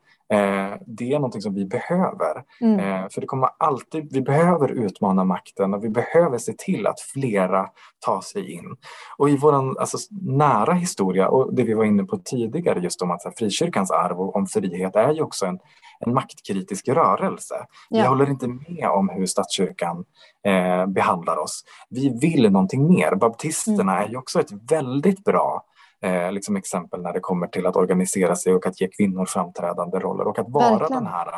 [0.87, 2.45] det är någonting som vi behöver.
[2.61, 2.81] Mm.
[2.81, 7.01] Eh, för det kommer alltid, vi behöver utmana makten och vi behöver se till att
[7.01, 7.69] flera
[8.07, 8.77] tar sig in.
[9.17, 13.11] Och i vår alltså, nära historia och det vi var inne på tidigare just om
[13.11, 15.59] att här, frikyrkans arv och om frihet är ju också en,
[16.01, 17.55] en maktkritisk rörelse.
[17.91, 18.03] Ja.
[18.03, 20.05] Vi håller inte med om hur statskyrkan
[20.47, 21.65] eh, behandlar oss.
[21.91, 23.15] Vi vill någonting mer.
[23.15, 24.05] Baptisterna mm.
[24.05, 25.65] är ju också ett väldigt bra
[26.03, 29.99] eh, liksom exempel när det kommer till att organisera sig och att ge kvinnor framträdande
[29.99, 31.05] roller och att vara Verkligen.
[31.05, 31.29] den här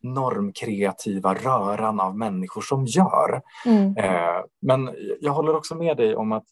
[0.00, 3.42] normkreativa röran av människor som gör.
[3.66, 3.96] Mm.
[3.96, 4.90] Eh, men
[5.20, 6.44] jag håller också med dig om att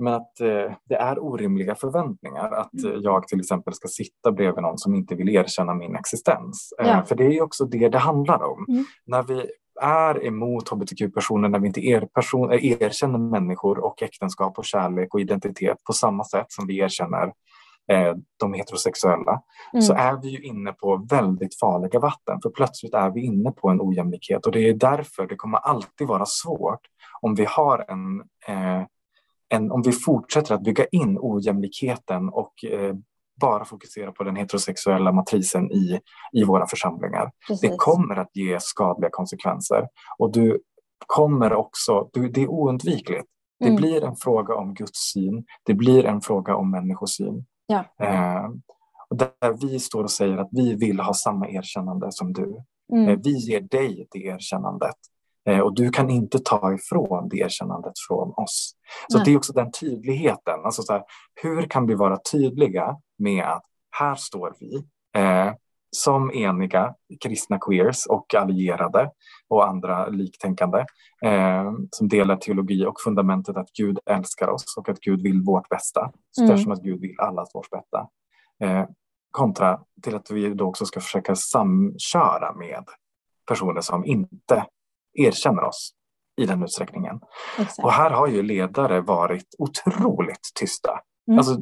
[0.00, 3.02] men att eh, det är orimliga förväntningar att mm.
[3.02, 6.72] jag till exempel ska sitta bredvid någon som inte vill erkänna min existens.
[6.80, 7.02] Eh, ja.
[7.04, 8.66] För det är också det det handlar om.
[8.68, 8.84] Mm.
[9.06, 9.46] När vi
[9.80, 15.20] är emot hbtq-personer när vi inte er person, erkänner människor och äktenskap och kärlek och
[15.20, 17.32] identitet på samma sätt som vi erkänner
[17.92, 19.82] eh, de heterosexuella mm.
[19.82, 23.68] så är vi ju inne på väldigt farliga vatten för plötsligt är vi inne på
[23.68, 26.80] en ojämlikhet och det är därför det kommer alltid vara svårt
[27.20, 28.86] om vi har en, eh,
[29.48, 32.94] en om vi fortsätter att bygga in ojämlikheten och eh,
[33.40, 36.00] bara fokusera på den heterosexuella matrisen i,
[36.32, 37.30] i våra församlingar.
[37.48, 37.70] Precis.
[37.70, 39.88] Det kommer att ge skadliga konsekvenser
[40.18, 40.60] och du
[41.06, 43.26] kommer också, du, det är oundvikligt.
[43.60, 43.76] Det mm.
[43.76, 47.44] blir en fråga om Guds syn, det blir en fråga om människosyn.
[47.66, 47.84] Ja.
[48.06, 48.48] Eh,
[49.10, 52.62] och där vi står och säger att vi vill ha samma erkännande som du.
[52.92, 53.08] Mm.
[53.08, 54.96] Eh, vi ger dig det erkännandet.
[55.48, 58.72] Eh, och du kan inte ta ifrån det erkännandet från oss.
[59.08, 60.60] Så det är också den tydligheten.
[60.64, 61.02] Alltså så här,
[61.42, 64.84] hur kan vi vara tydliga med att här står vi.
[65.20, 65.52] Eh,
[65.90, 69.10] som eniga kristna queers och allierade
[69.48, 70.84] och andra liktänkande
[71.24, 75.68] eh, som delar teologi och fundamentet att Gud älskar oss och att Gud vill vårt
[75.68, 76.12] bästa.
[76.40, 76.58] Mm.
[76.58, 78.08] som att Gud vill allas vårt bästa.
[78.62, 78.84] Eh,
[79.30, 82.84] kontra till att vi då också ska försöka samköra med
[83.48, 84.66] personer som inte
[85.14, 85.94] erkänner oss
[86.36, 87.20] i den utsträckningen.
[87.58, 87.84] Exakt.
[87.84, 91.00] Och här har ju ledare varit otroligt tysta.
[91.28, 91.38] Mm.
[91.38, 91.56] Alltså,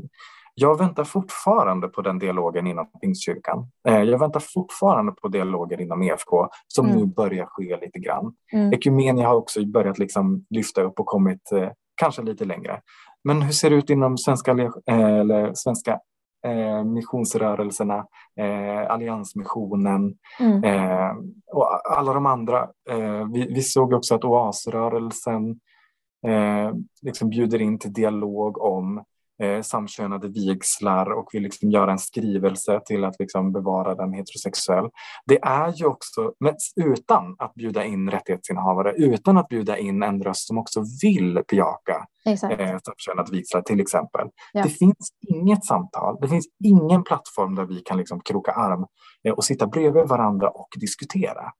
[0.61, 3.71] jag väntar fortfarande på den dialogen inom Pingstkyrkan.
[3.89, 6.99] Eh, jag väntar fortfarande på dialogen inom EFK som mm.
[6.99, 8.33] nu börjar ske lite grann.
[8.53, 8.73] Mm.
[8.73, 12.81] Ekumenia har också börjat liksom lyfta upp och kommit eh, kanske lite längre.
[13.25, 14.53] Men hur ser det ut inom svenska,
[14.87, 16.01] eh, eller svenska
[16.47, 18.07] eh, missionsrörelserna,
[18.41, 20.65] eh, alliansmissionen mm.
[20.65, 21.17] eh,
[21.53, 22.69] och alla de andra.
[23.33, 25.61] Vi, vi, såg också att oasrörelsen
[27.03, 29.05] liksom bjuder in till dialog om
[29.43, 34.89] eh, samkönade vigslar och vill liksom göra en skrivelse till att liksom bevara den heterosexuell.
[35.27, 36.33] Det är ju också,
[36.77, 42.07] utan att bjuda in rättighetsinnehavare, utan att bjuda in en röst som också vill bejaka
[42.27, 44.29] eh, samkönade vigslar till exempel.
[44.53, 44.63] Ja.
[44.63, 48.87] Det finns inget samtal, det finns ingen plattform där vi kan liksom kroka arm
[49.25, 51.53] eh, och sitta bredvid varandra och diskutera.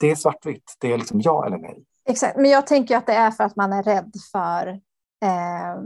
[0.00, 1.84] Det är svartvitt, det är liksom ja eller nej.
[2.08, 4.68] Exakt, men jag tänker att det är för att man är rädd för
[5.22, 5.80] eh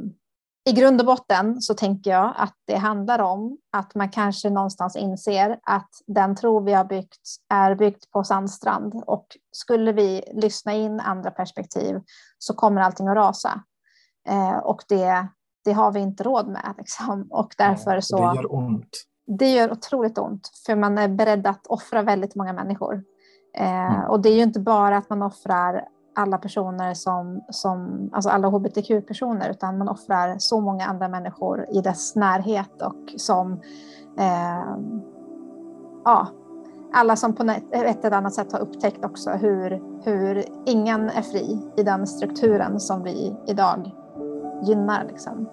[0.67, 4.97] i grund och botten så tänker jag att det handlar om att man kanske någonstans
[4.97, 10.73] inser att den tro vi har byggt är byggt på sandstrand och skulle vi lyssna
[10.73, 12.01] in andra perspektiv
[12.39, 13.63] så kommer allting att rasa.
[14.29, 15.29] Eh, och det,
[15.65, 16.75] det har vi inte råd med.
[16.79, 17.27] Liksom.
[17.31, 19.05] Och därför så, det gör ont.
[19.27, 23.05] Det gör otroligt ont, för man är beredd att offra väldigt många människor.
[23.57, 24.11] Eh, mm.
[24.11, 28.49] Och det är ju inte bara att man offrar alla personer som, som alltså alla
[28.49, 33.53] hbtq-personer, utan man offrar så många andra människor i dess närhet och som
[34.19, 34.77] eh,
[36.05, 36.29] ja,
[36.93, 37.43] alla som på
[37.73, 42.81] ett eller annat sätt har upptäckt också hur, hur ingen är fri i den strukturen
[42.81, 43.91] som vi idag
[44.63, 45.05] gynnar.
[45.05, 45.49] Liksom.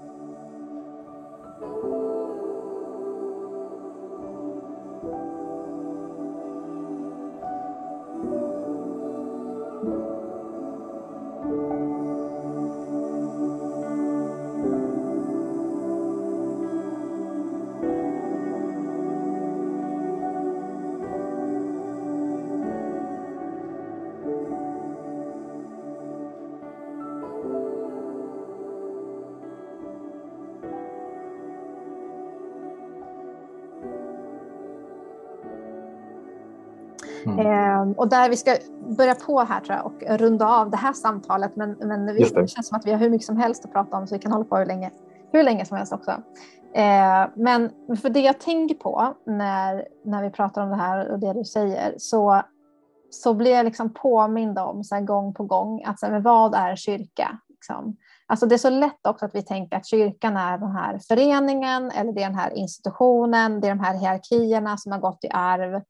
[38.01, 38.57] Och där vi ska
[38.97, 41.55] börja på här tror jag och runda av det här samtalet.
[41.55, 42.41] Men, men vi, det.
[42.41, 44.21] det känns som att vi har hur mycket som helst att prata om så vi
[44.21, 44.91] kan hålla på hur länge,
[45.31, 46.11] hur länge som helst också.
[46.73, 47.71] Eh, men
[48.01, 51.43] för det jag tänker på när, när vi pratar om det här och det du
[51.43, 52.41] säger så,
[53.09, 56.55] så blir jag liksom påmind om så här, gång på gång att så här, vad
[56.55, 57.37] är kyrka?
[57.49, 57.97] Liksom.
[58.27, 61.91] Alltså det är så lätt också att vi tänker att kyrkan är den här föreningen
[61.91, 65.29] eller det är den här institutionen, det är de här hierarkierna som har gått i
[65.29, 65.81] arv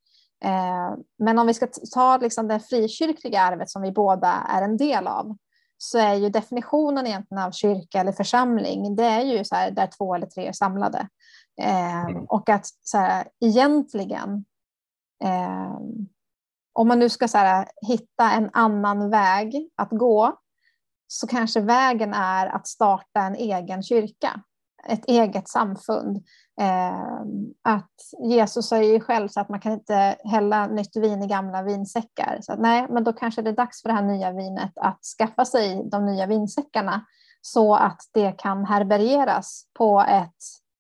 [1.19, 5.07] men om vi ska ta liksom det frikyrkliga arvet som vi båda är en del
[5.07, 5.37] av
[5.77, 9.87] så är ju definitionen egentligen av kyrka eller församling, det är ju så här, där
[9.97, 11.07] två eller tre är samlade.
[11.61, 12.25] Eh, mm.
[12.25, 14.45] och att så här, egentligen,
[15.23, 15.79] eh,
[16.73, 20.35] om man nu ska så här, hitta en annan väg att gå,
[21.07, 24.41] så kanske vägen är att starta en egen kyrka,
[24.87, 27.95] ett eget samfund Eh, Ehm, att
[28.29, 32.39] Jesus säger ju själv så att man kan inte hälla nytt vin i gamla vinsäckar.
[32.41, 34.99] Så att, nej, men då kanske det är dags för det här nya vinet att
[35.17, 37.05] skaffa sig de nya vinsäckarna
[37.41, 40.35] så att det kan härbärgeras på ett,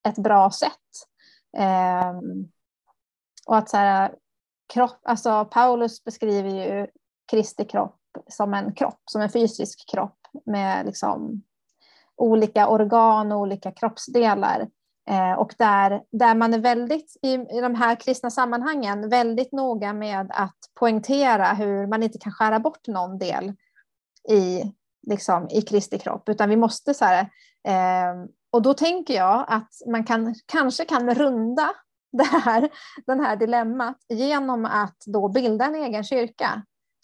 [0.07, 0.71] ett bra sätt.
[1.57, 2.13] Eh,
[3.47, 4.15] och att så här,
[4.73, 6.87] kropp, alltså Paulus beskriver ju
[7.31, 11.43] Kristi kropp som en kropp, som en fysisk kropp med liksom
[12.15, 14.67] olika organ och olika kroppsdelar
[15.09, 19.93] Eh, och där, där man är väldigt, i, i de här kristna sammanhangen, väldigt noga
[19.93, 23.53] med att poängtera hur man inte kan skära bort någon del
[24.29, 24.73] i,
[25.07, 27.19] liksom, i Kristi kropp, utan vi måste så här,
[27.67, 31.69] eh, och då tänker jag att man kan, kanske kan runda
[32.11, 32.69] det här,
[33.05, 36.63] den här dilemmat genom att då bilda en egen kyrka.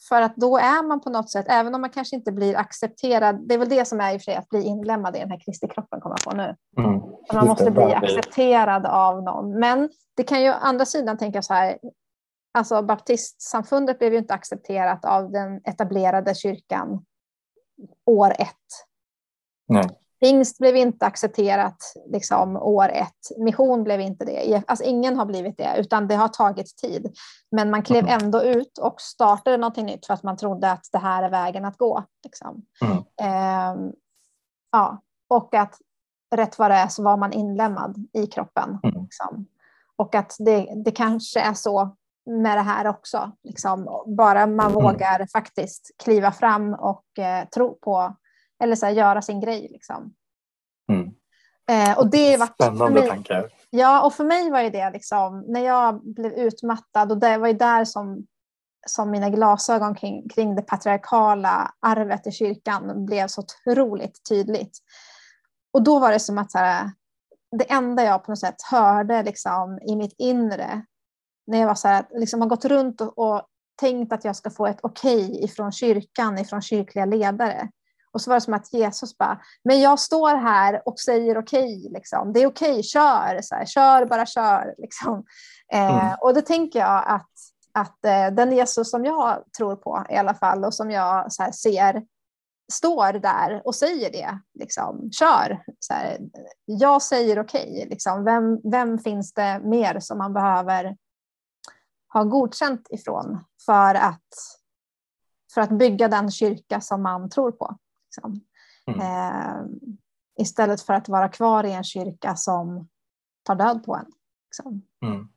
[0.10, 3.48] För att då är man på något sätt, även om man kanske inte blir accepterad,
[3.48, 5.32] det är väl det som är i och för sig att bli inlämnad i den
[5.32, 6.56] här Kristi kroppen, kommer jag på nu.
[6.84, 7.02] Mm.
[7.34, 9.60] Man måste bli accepterad av någon.
[9.60, 11.78] Men det kan ju å andra sidan tänka så här,
[12.54, 17.06] alltså baptistsamfundet blev ju inte accepterat av den etablerade kyrkan
[18.06, 18.56] år ett.
[19.68, 19.90] Nej.
[20.20, 23.38] Pingst blev inte accepterat liksom, år ett.
[23.38, 24.64] Mission blev inte det.
[24.68, 27.18] Alltså, ingen har blivit det, utan det har tagit tid.
[27.52, 28.22] Men man klev mm.
[28.22, 31.66] ändå ut och startade någonting nytt för att man trodde att det här är vägen
[31.66, 32.04] att gå.
[32.24, 32.66] Liksom.
[32.82, 32.98] Mm.
[33.22, 33.92] Eh,
[34.72, 35.02] ja.
[35.30, 35.76] Och att
[36.36, 38.80] rätt vad det är så var man inlämnad i kroppen.
[38.84, 39.04] Mm.
[39.04, 39.46] Liksom.
[39.96, 41.96] Och att det, det kanske är så
[42.26, 43.32] med det här också.
[43.44, 44.04] Liksom.
[44.18, 44.84] Bara man mm.
[44.84, 48.16] vågar faktiskt kliva fram och eh, tro på
[48.64, 49.68] eller så här, göra sin grej.
[49.72, 50.14] Liksom.
[50.92, 51.12] Mm.
[51.72, 53.50] Eh, och det var Spännande mig, tankar.
[53.70, 57.48] Ja, och för mig var ju det liksom, när jag blev utmattad och det var
[57.48, 58.26] ju där som,
[58.88, 64.78] som mina glasögon kring, kring det patriarkala arvet i kyrkan blev så otroligt tydligt.
[65.74, 66.92] Och då var det som att så här,
[67.58, 70.86] det enda jag på något sätt hörde liksom, i mitt inre,
[71.48, 73.48] när jag var så här, liksom har gått runt och, och
[73.80, 77.70] tänkt att jag ska få ett okej okay ifrån kyrkan, ifrån kyrkliga ledare.
[78.18, 81.78] Och så var det som att Jesus bara, men jag står här och säger okej,
[81.78, 82.34] okay, liksom.
[82.34, 84.76] det är okej, okay, kör, så här, kör, bara kör.
[84.78, 85.26] Liksom.
[85.74, 86.16] Eh, mm.
[86.22, 87.30] och då tänker jag att,
[87.74, 91.52] att eh, den Jesus som jag tror på i alla fall och som jag här,
[91.52, 92.04] ser
[92.74, 95.64] står där och säger det, liksom, kör.
[95.80, 96.18] Så här,
[96.66, 98.24] jag säger okej, okay, liksom.
[98.24, 100.98] vem, vem finns det mer som man behöver
[102.14, 104.28] ha godkänt ifrån för att,
[105.54, 107.78] för att bygga den kyrka som man tror på?
[108.18, 108.42] Liksom.
[108.88, 109.00] Mm.
[109.00, 109.66] Eh,
[110.40, 112.88] istället för att vara kvar i en kyrka som
[113.44, 114.06] tar död på en.
[114.48, 114.82] Liksom.
[115.06, 115.28] Mm.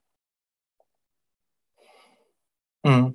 [2.89, 3.13] Mm.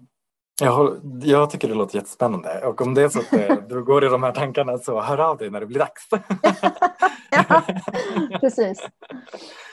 [0.62, 4.06] Jag, jag tycker det låter jättespännande och om det är så att eh, du går
[4.06, 6.08] i de här tankarna så hör av dig när det blir dags.
[7.32, 7.64] ja,
[8.40, 8.88] precis.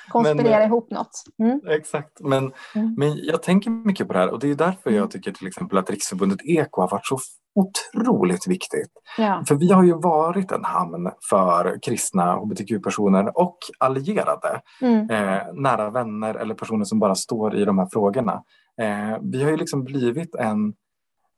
[0.08, 1.24] Konspirera men, eh, ihop något.
[1.38, 1.60] Mm.
[1.68, 2.94] Exakt, men, mm.
[2.98, 5.08] men jag tänker mycket på det här och det är därför jag mm.
[5.08, 7.18] tycker till exempel att Riksförbundet Eko har varit så
[7.54, 8.90] otroligt viktigt.
[9.18, 9.44] Ja.
[9.48, 15.10] För vi har ju varit en hamn för kristna hbtq-personer och allierade, mm.
[15.10, 18.42] eh, nära vänner eller personer som bara står i de här frågorna.
[18.80, 20.74] Eh, vi har ju liksom blivit en,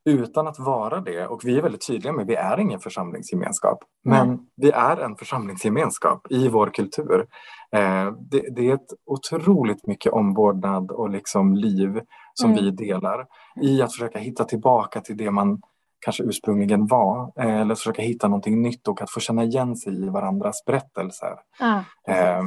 [0.05, 4.29] utan att vara det, och vi är väldigt tydliga med, vi är ingen församlingsgemenskap, men
[4.29, 4.41] mm.
[4.57, 7.27] vi är en församlingsgemenskap i vår kultur.
[7.73, 12.01] Eh, det, det, är ett otroligt mycket omvårdnad och liksom liv
[12.35, 12.65] som mm.
[12.65, 13.27] vi delar
[13.63, 15.61] i att försöka hitta tillbaka till det man
[16.05, 20.05] kanske ursprungligen var eh, eller försöka hitta någonting nytt och att få känna igen sig
[20.05, 21.35] i varandras berättelser.
[21.61, 22.43] Ah, eh,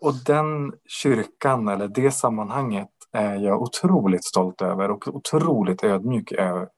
[0.00, 0.72] och den
[1.02, 6.32] kyrkan eller det sammanhanget är jag otroligt stolt över och otroligt ödmjuk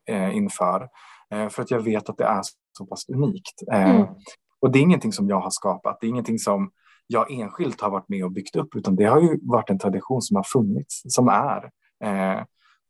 [0.09, 0.89] eh, inför.
[1.31, 2.41] Eh, för att jag vet att det är
[2.79, 3.63] så pass unikt.
[3.73, 4.07] Eh, mm.
[4.61, 6.71] Och det är ingenting som jag har skapat, det är ingenting som
[7.07, 10.23] jag enskilt har varit med och byggt upp utan det har ju varit en tradition
[10.23, 11.71] som har funnits, som är.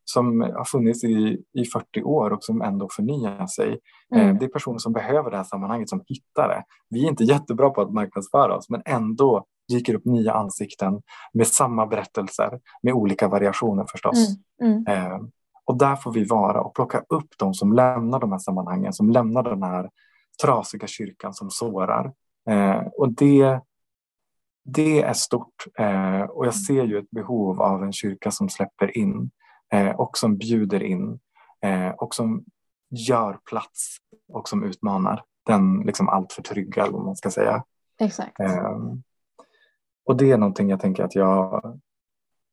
[0.09, 3.80] Som har funnits i, i 40 år och som ändå förnyar sig.
[4.14, 4.38] Eh, mm.
[4.38, 6.64] Det är personer som behöver det här sammanhanget som hittar det.
[6.88, 11.02] Vi är inte jättebra på att marknadsföra oss men ändå dyker upp nya ansikten
[11.32, 14.36] med samma berättelser med olika variationer förstås.
[14.62, 14.72] Mm.
[14.72, 15.12] Mm.
[15.12, 15.18] Eh,
[15.64, 19.11] och där får vi vara och plocka upp de som lämnar de här sammanhangen, som
[19.11, 19.90] lämnar den här
[20.42, 22.12] trasiga kyrkan som sårar.
[22.50, 23.61] Eh, och det,
[24.64, 28.98] det är stort eh, och jag ser ju ett behov av en kyrka som släpper
[28.98, 29.30] in
[29.96, 31.20] och som bjuder in
[31.60, 32.44] eh, och som
[32.90, 33.96] gör plats
[34.32, 37.64] och som utmanar den liksom allt för trygga, eller vad man ska säga.
[37.98, 38.40] Exakt.
[38.40, 38.78] Eh,
[40.04, 41.62] och det är någonting jag tänker att jag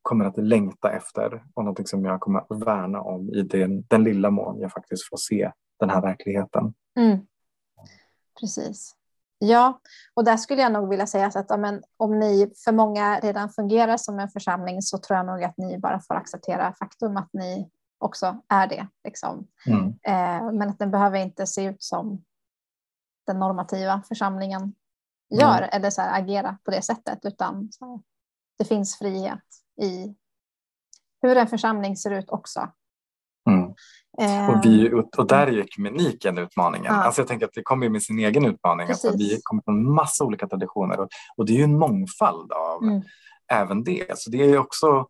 [0.02, 4.04] kommer att längta efter och någonting som jag kommer att värna om i den, den
[4.04, 6.74] lilla mån jag faktiskt får se den här verkligheten.
[6.96, 7.18] Mm.
[8.40, 8.96] Precis.
[9.46, 9.80] Ja,
[10.14, 13.98] och där skulle jag nog vilja säga att amen, om ni för många redan fungerar
[13.98, 17.70] som en församling så tror jag nog att ni bara får acceptera faktum att ni
[17.98, 18.88] också är det.
[19.04, 19.48] Liksom.
[19.68, 19.88] Mm.
[19.88, 22.24] Eh, men att den behöver inte se ut som
[23.28, 24.76] den normativa församlingen
[25.30, 25.70] gör mm.
[25.72, 28.00] eller så här, agera på det sättet utan här,
[28.58, 29.44] det finns frihet
[29.82, 30.16] i
[31.22, 32.72] hur en församling ser ut också.
[34.18, 35.04] Och, vi, ehm.
[35.18, 36.94] och där är ju ekumeniken utmaningen.
[36.94, 37.04] Ja.
[37.04, 38.88] Alltså jag tänker att det kommer med sin egen utmaning.
[38.88, 41.08] Alltså vi kommer från massa olika traditioner och,
[41.38, 43.02] och det är ju en mångfald av mm.
[43.52, 44.18] även det.
[44.18, 45.08] Så det är också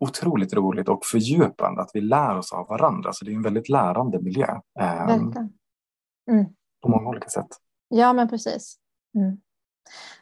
[0.00, 3.12] otroligt roligt och fördjupande att vi lär oss av varandra.
[3.12, 4.60] Så det är en väldigt lärande miljö.
[4.80, 5.32] Eh, mm.
[6.82, 7.48] På många olika sätt.
[7.88, 8.76] Ja, men precis.
[9.18, 9.36] Mm.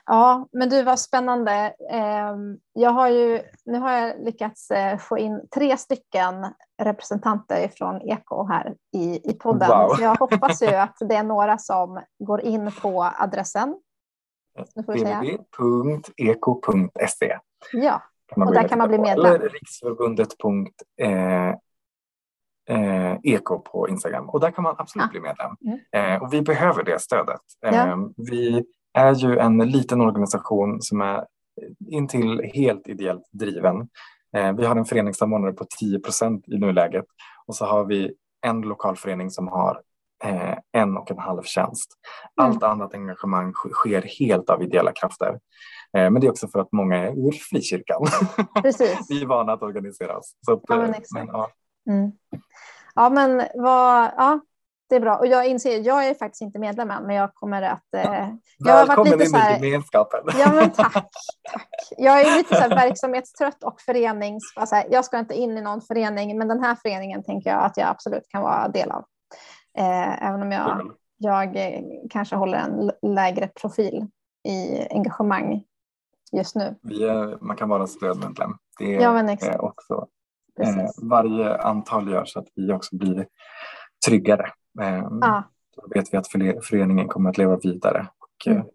[0.07, 1.75] Ja, men du var spännande.
[1.91, 6.47] Ehm, jag har ju, nu har jag lyckats eh, få in tre stycken
[6.83, 9.69] representanter från Eko här i, i podden.
[9.69, 9.89] Wow.
[9.89, 13.77] Så jag hoppas ju att det är några som går in på adressen.
[14.87, 16.19] www.eko.se
[17.73, 18.03] Ja,
[18.37, 19.35] och där kan man bli medlem.
[19.35, 20.51] Eller riksförbundet.eko
[21.03, 21.49] eh,
[22.69, 24.31] eh på Instagram.
[24.31, 25.11] Och där kan man absolut ja.
[25.11, 25.57] bli medlem.
[25.65, 26.15] Mm.
[26.15, 27.41] Eh, och vi behöver det stödet.
[27.61, 27.69] Ja.
[27.69, 28.65] Ehm, vi
[28.95, 31.27] är ju en liten organisation som är
[31.91, 33.89] intill helt ideellt driven.
[34.37, 37.05] Eh, vi har en föreningssamordnare på 10 procent i nuläget
[37.47, 38.15] och så har vi
[38.47, 39.81] en lokalförening som har
[40.25, 41.93] eh, en och en halv tjänst.
[42.41, 42.51] Mm.
[42.51, 42.71] Allt mm.
[42.71, 45.39] annat engagemang sker helt av ideella krafter.
[45.97, 48.07] Eh, men det är också för att många är ur frikyrkan.
[48.63, 49.07] Precis.
[49.09, 50.37] vi är vana att organisera oss.
[50.47, 51.49] Så att, ja, men, men, ja.
[51.91, 52.13] Mm.
[52.95, 54.41] ja, men vad, ja,
[54.89, 55.17] det är bra.
[55.17, 57.95] Och jag inser, jag är faktiskt inte medlem än, men jag kommer att...
[57.97, 58.29] Eh,
[58.59, 60.21] jag har varit lite in så här, i gemenskapen.
[60.39, 60.93] Ja, men tack,
[61.53, 61.71] tack.
[61.97, 64.43] Jag är lite så verksamhetstrött och förenings...
[64.57, 67.77] Alltså, jag ska inte in i någon förening, men den här föreningen tänker jag att
[67.77, 69.05] jag absolut kan vara del av.
[69.79, 71.81] Eh, även om jag, jag eh,
[72.11, 74.07] kanske håller en lägre profil
[74.49, 75.65] i engagemang
[76.33, 76.75] just nu.
[76.91, 78.51] Är, man kan vara stödmedlem.
[78.79, 79.61] Det är ja, men exakt.
[79.61, 80.07] också.
[80.61, 83.27] Eh, varje antal gör så att vi också blir
[84.07, 84.53] tryggare.
[84.81, 85.43] Eh, ja.
[85.77, 86.29] Då vet vi att
[86.65, 88.09] föreningen kommer att leva vidare.
[88.19, 88.67] Och, eh, mm.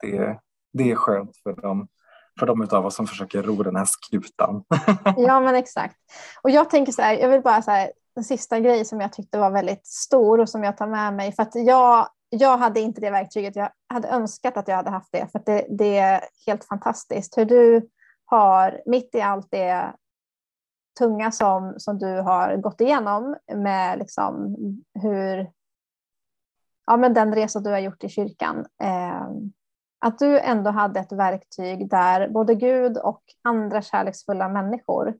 [0.00, 0.40] det,
[0.72, 1.88] det är skönt för dem
[2.38, 4.64] för de av oss som försöker ro den här skutan.
[5.16, 5.96] ja men exakt.
[6.42, 9.12] Och jag tänker så här, jag vill bara så här, en sista grej som jag
[9.12, 11.32] tyckte var väldigt stor och som jag tar med mig.
[11.32, 13.56] För att jag, jag hade inte det verktyget.
[13.56, 15.28] Jag hade önskat att jag hade haft det.
[15.32, 17.88] För det, det är helt fantastiskt hur du
[18.24, 19.92] har, mitt i allt det
[20.98, 24.56] tunga som, som du har gått igenom med liksom
[25.02, 25.50] hur,
[26.86, 28.66] ja, men den resa du har gjort i kyrkan.
[28.82, 29.28] Eh,
[30.04, 35.14] att du ändå hade ett verktyg där både Gud och andra kärleksfulla människor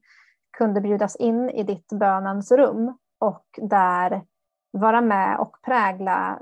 [0.57, 4.25] kunde bjudas in i ditt bönens rum och där
[4.71, 6.39] vara med och prägla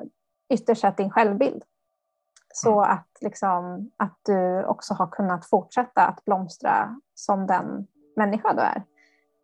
[0.53, 1.63] ytterst sett din självbild.
[2.53, 2.91] Så mm.
[2.91, 8.83] att, liksom, att du också har kunnat fortsätta att blomstra som den människa du är.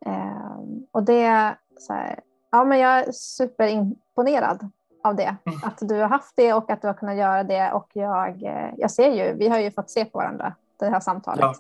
[0.06, 0.58] Eh,
[0.92, 2.20] och det så här,
[2.52, 4.70] ja, men jag är superimponerad
[5.04, 5.36] av det.
[5.46, 5.60] Mm.
[5.64, 7.72] Att du har haft det och att du har kunnat göra det.
[7.72, 11.00] Och jag, eh, jag ser ju, vi har ju fått se på varandra det här
[11.00, 11.42] samtalet.
[11.42, 11.56] Ja.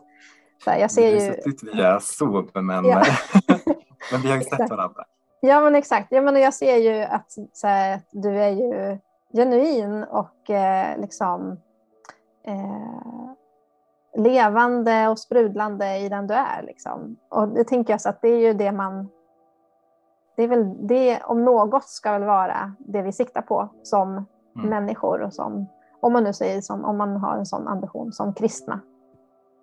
[0.63, 1.35] Så här, jag ser ju...
[1.73, 3.03] via Zoom men, ja.
[4.11, 5.05] men vi har ju sett varandra.
[5.39, 6.11] Ja men exakt.
[6.11, 8.97] Jag, menar, jag ser ju att, här, du är ju
[9.33, 11.59] genuin och eh, liksom
[12.47, 13.31] eh,
[14.17, 16.63] levande och sprudlande i den du är.
[16.63, 17.17] Liksom.
[17.29, 19.09] Och det tänker jag så att det är ju det man...
[20.35, 24.09] Det är väl det om något ska väl vara det vi siktar på som
[24.55, 24.69] mm.
[24.69, 25.65] människor och som,
[25.99, 28.79] om man nu säger som, om man har en sån ambition som kristna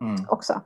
[0.00, 0.16] mm.
[0.28, 0.60] också.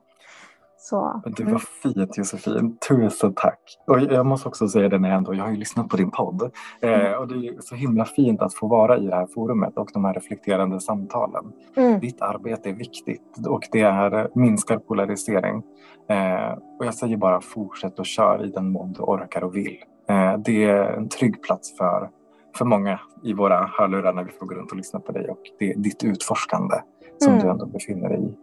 [0.91, 1.23] Så.
[1.25, 3.61] Du var fint Josefin, tusen tack.
[3.87, 6.11] Och jag måste också säga det när jag ändå, jag har ju lyssnat på din
[6.11, 6.43] podd
[6.81, 7.19] eh, mm.
[7.19, 10.05] och det är så himla fint att få vara i det här forumet och de
[10.05, 11.45] här reflekterande samtalen.
[11.77, 12.01] Mm.
[12.01, 15.63] Ditt arbete är viktigt och det är, minskar polarisering.
[16.09, 19.77] Eh, och jag säger bara fortsätt och kör i den mån du orkar och vill.
[20.09, 22.11] Eh, det är en trygg plats för,
[22.59, 25.43] för många i våra hörlurar när vi får gå runt och lyssna på dig och
[25.59, 26.77] det är ditt utforskande
[27.19, 27.45] som mm.
[27.45, 28.35] du ändå befinner dig i.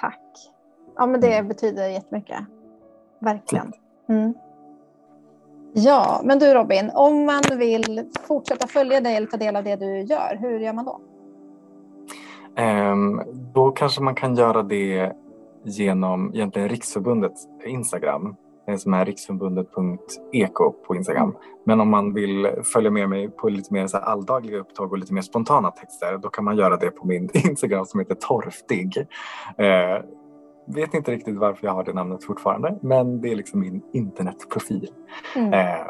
[0.00, 0.53] Tack.
[0.96, 1.48] Ja, men det mm.
[1.48, 2.38] betyder jättemycket.
[3.20, 3.72] Verkligen.
[4.08, 4.34] Mm.
[5.72, 9.76] Ja, men du Robin, om man vill fortsätta följa dig eller ta del av det
[9.76, 11.00] du gör, hur gör man då?
[12.62, 13.22] Um,
[13.54, 15.12] då kanske man kan göra det
[15.64, 18.36] genom egentligen Riksförbundets Instagram
[18.68, 21.36] eh, som är riksförbundet.eko på Instagram.
[21.64, 25.14] Men om man vill följa med mig på lite mer så alldagliga upptag och lite
[25.14, 28.98] mer spontana texter då kan man göra det på min Instagram som heter Torftig.
[29.60, 30.04] Uh,
[30.66, 34.90] vet inte riktigt varför jag har det namnet fortfarande, men det är liksom min internetprofil.
[35.36, 35.52] Mm.
[35.52, 35.86] Eh,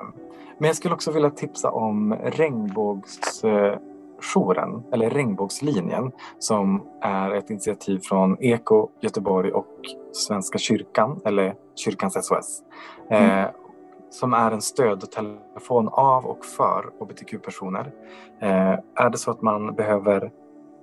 [0.59, 8.37] men jag skulle också vilja tipsa om regnbågsjouren, eller regnbågslinjen, som är ett initiativ från
[8.41, 9.69] Eko Göteborg och
[10.13, 12.63] Svenska kyrkan, eller Kyrkans SOS.
[13.11, 13.51] Eh, mm.
[14.11, 17.93] som är en stödtelefon av och för hbtq-personer.
[18.41, 20.31] Eh, är det så att man behöver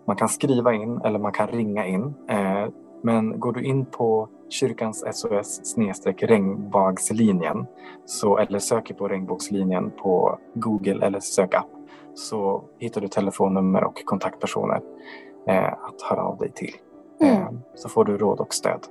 [0.08, 2.14] man kan skriva in eller man kan ringa in.
[2.28, 2.68] Eh,
[3.02, 5.76] men går du in på kyrkans SOS
[6.18, 7.66] regnbågslinjen
[8.06, 11.68] så, eller söker på regnbågslinjen på Google eller sökapp
[12.14, 14.82] så hittar du telefonnummer och kontaktpersoner
[15.47, 16.74] eh, att höra av dig till.
[17.22, 17.41] Mm.
[17.41, 18.88] Eh, så får du råd och stöd.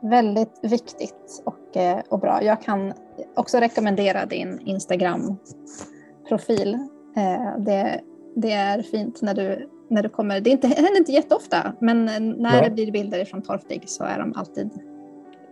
[0.00, 2.42] Väldigt viktigt och, eh, och bra.
[2.42, 2.92] Jag kan
[3.34, 6.74] också rekommendera din Instagram-profil.
[7.16, 8.00] Eh, det,
[8.36, 12.04] det är fint när du när det kommer, det, är inte, händer inte jätteofta, men
[12.04, 12.62] när Nej.
[12.64, 14.70] det blir bilder från Torftig så är de alltid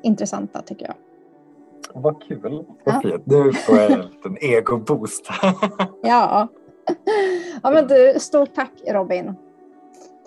[0.02, 0.94] intressanta tycker jag.
[1.94, 3.26] Vad kul, vad fint.
[3.26, 3.92] Nu får jag
[4.24, 5.28] en ego-boost.
[6.02, 6.48] ja.
[7.62, 9.34] ja, men du, stort tack Robin.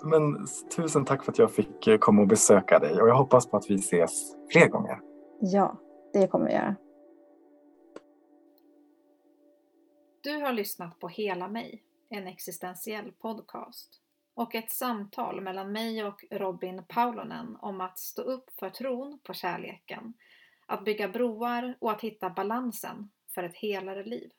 [0.02, 0.46] Men
[0.76, 3.56] tusen tack för att jag fick eh, komma och besöka dig och jag hoppas på
[3.56, 4.98] att vi ses fler gånger.
[5.40, 5.76] Ja,
[6.12, 6.76] det kommer vi göra.
[10.20, 14.03] Du har lyssnat på Hela mig, en existentiell podcast
[14.34, 19.34] och ett samtal mellan mig och Robin Paulonen om att stå upp för tron på
[19.34, 20.14] kärleken,
[20.66, 24.30] att bygga broar och att hitta balansen för ett helare liv.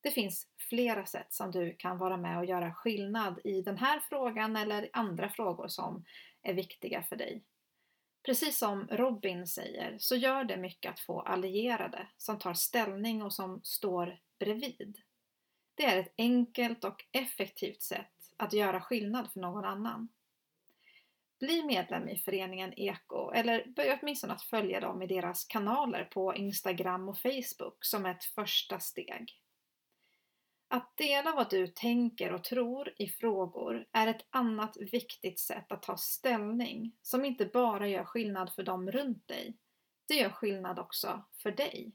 [0.00, 4.00] Det finns flera sätt som du kan vara med och göra skillnad i den här
[4.00, 6.04] frågan eller andra frågor som
[6.42, 7.44] är viktiga för dig.
[8.22, 13.32] Precis som Robin säger så gör det mycket att få allierade som tar ställning och
[13.32, 14.98] som står bredvid.
[15.74, 20.08] Det är ett enkelt och effektivt sätt att göra skillnad för någon annan.
[21.40, 26.34] Bli medlem i föreningen Eko eller börja åtminstone att följa dem i deras kanaler på
[26.34, 29.40] Instagram och Facebook som ett första steg.
[30.68, 35.82] Att dela vad du tänker och tror i frågor är ett annat viktigt sätt att
[35.82, 39.56] ta ställning som inte bara gör skillnad för dem runt dig.
[40.08, 41.92] Det gör skillnad också för dig.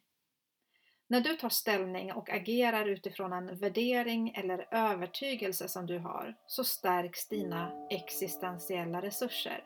[1.12, 6.64] När du tar ställning och agerar utifrån en värdering eller övertygelse som du har så
[6.64, 9.64] stärks dina existentiella resurser.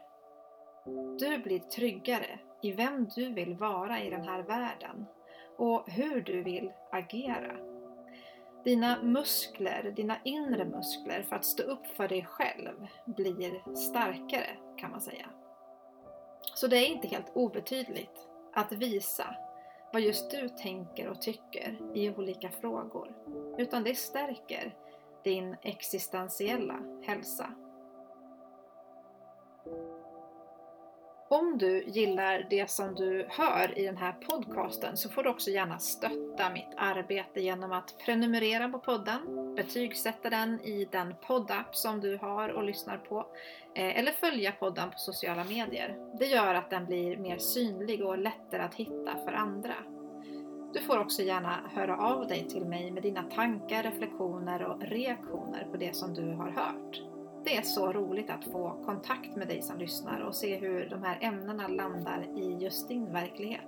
[1.19, 5.05] Du blir tryggare i vem du vill vara i den här världen
[5.57, 7.57] och hur du vill agera.
[8.63, 14.91] Dina muskler, dina inre muskler för att stå upp för dig själv blir starkare kan
[14.91, 15.29] man säga.
[16.55, 19.35] Så det är inte helt obetydligt att visa
[19.93, 23.15] vad just du tänker och tycker i olika frågor,
[23.57, 24.75] utan det stärker
[25.23, 27.49] din existentiella hälsa.
[31.33, 35.49] Om du gillar det som du hör i den här podcasten så får du också
[35.49, 39.19] gärna stötta mitt arbete genom att prenumerera på podden,
[39.55, 43.25] betygsätta den i den poddapp som du har och lyssnar på,
[43.75, 45.95] eh, eller följa podden på sociala medier.
[46.19, 49.75] Det gör att den blir mer synlig och lättare att hitta för andra.
[50.73, 55.67] Du får också gärna höra av dig till mig med dina tankar, reflektioner och reaktioner
[55.71, 57.12] på det som du har hört.
[57.43, 61.03] Det är så roligt att få kontakt med dig som lyssnar och se hur de
[61.03, 63.61] här ämnena landar i just din verklighet.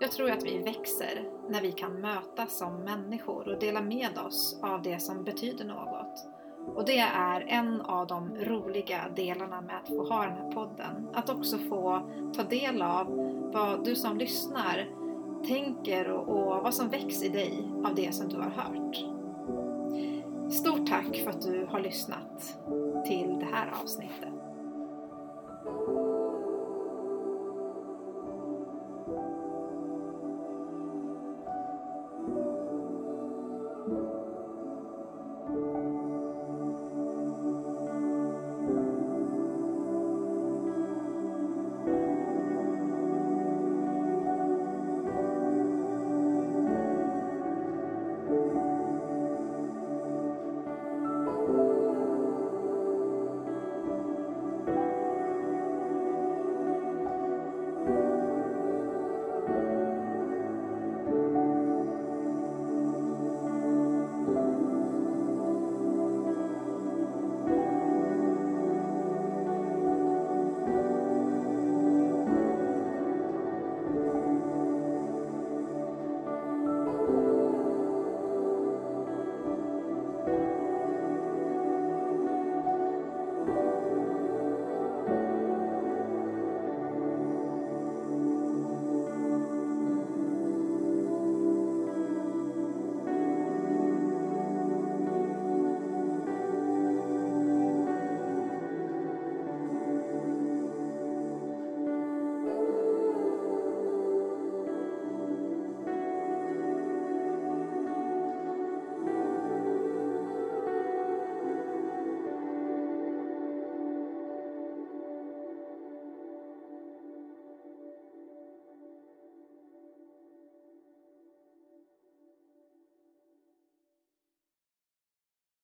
[0.00, 4.58] Jag tror att vi växer när vi kan mötas som människor och dela med oss
[4.62, 6.28] av det som betyder något.
[6.74, 11.08] Och det är en av de roliga delarna med att få ha den här podden.
[11.14, 13.06] Att också få ta del av
[13.52, 14.86] vad du som lyssnar
[15.46, 19.13] tänker och, och vad som väcks i dig av det som du har hört.
[20.50, 22.58] Stort tack för att du har lyssnat
[23.06, 24.28] till det här avsnittet.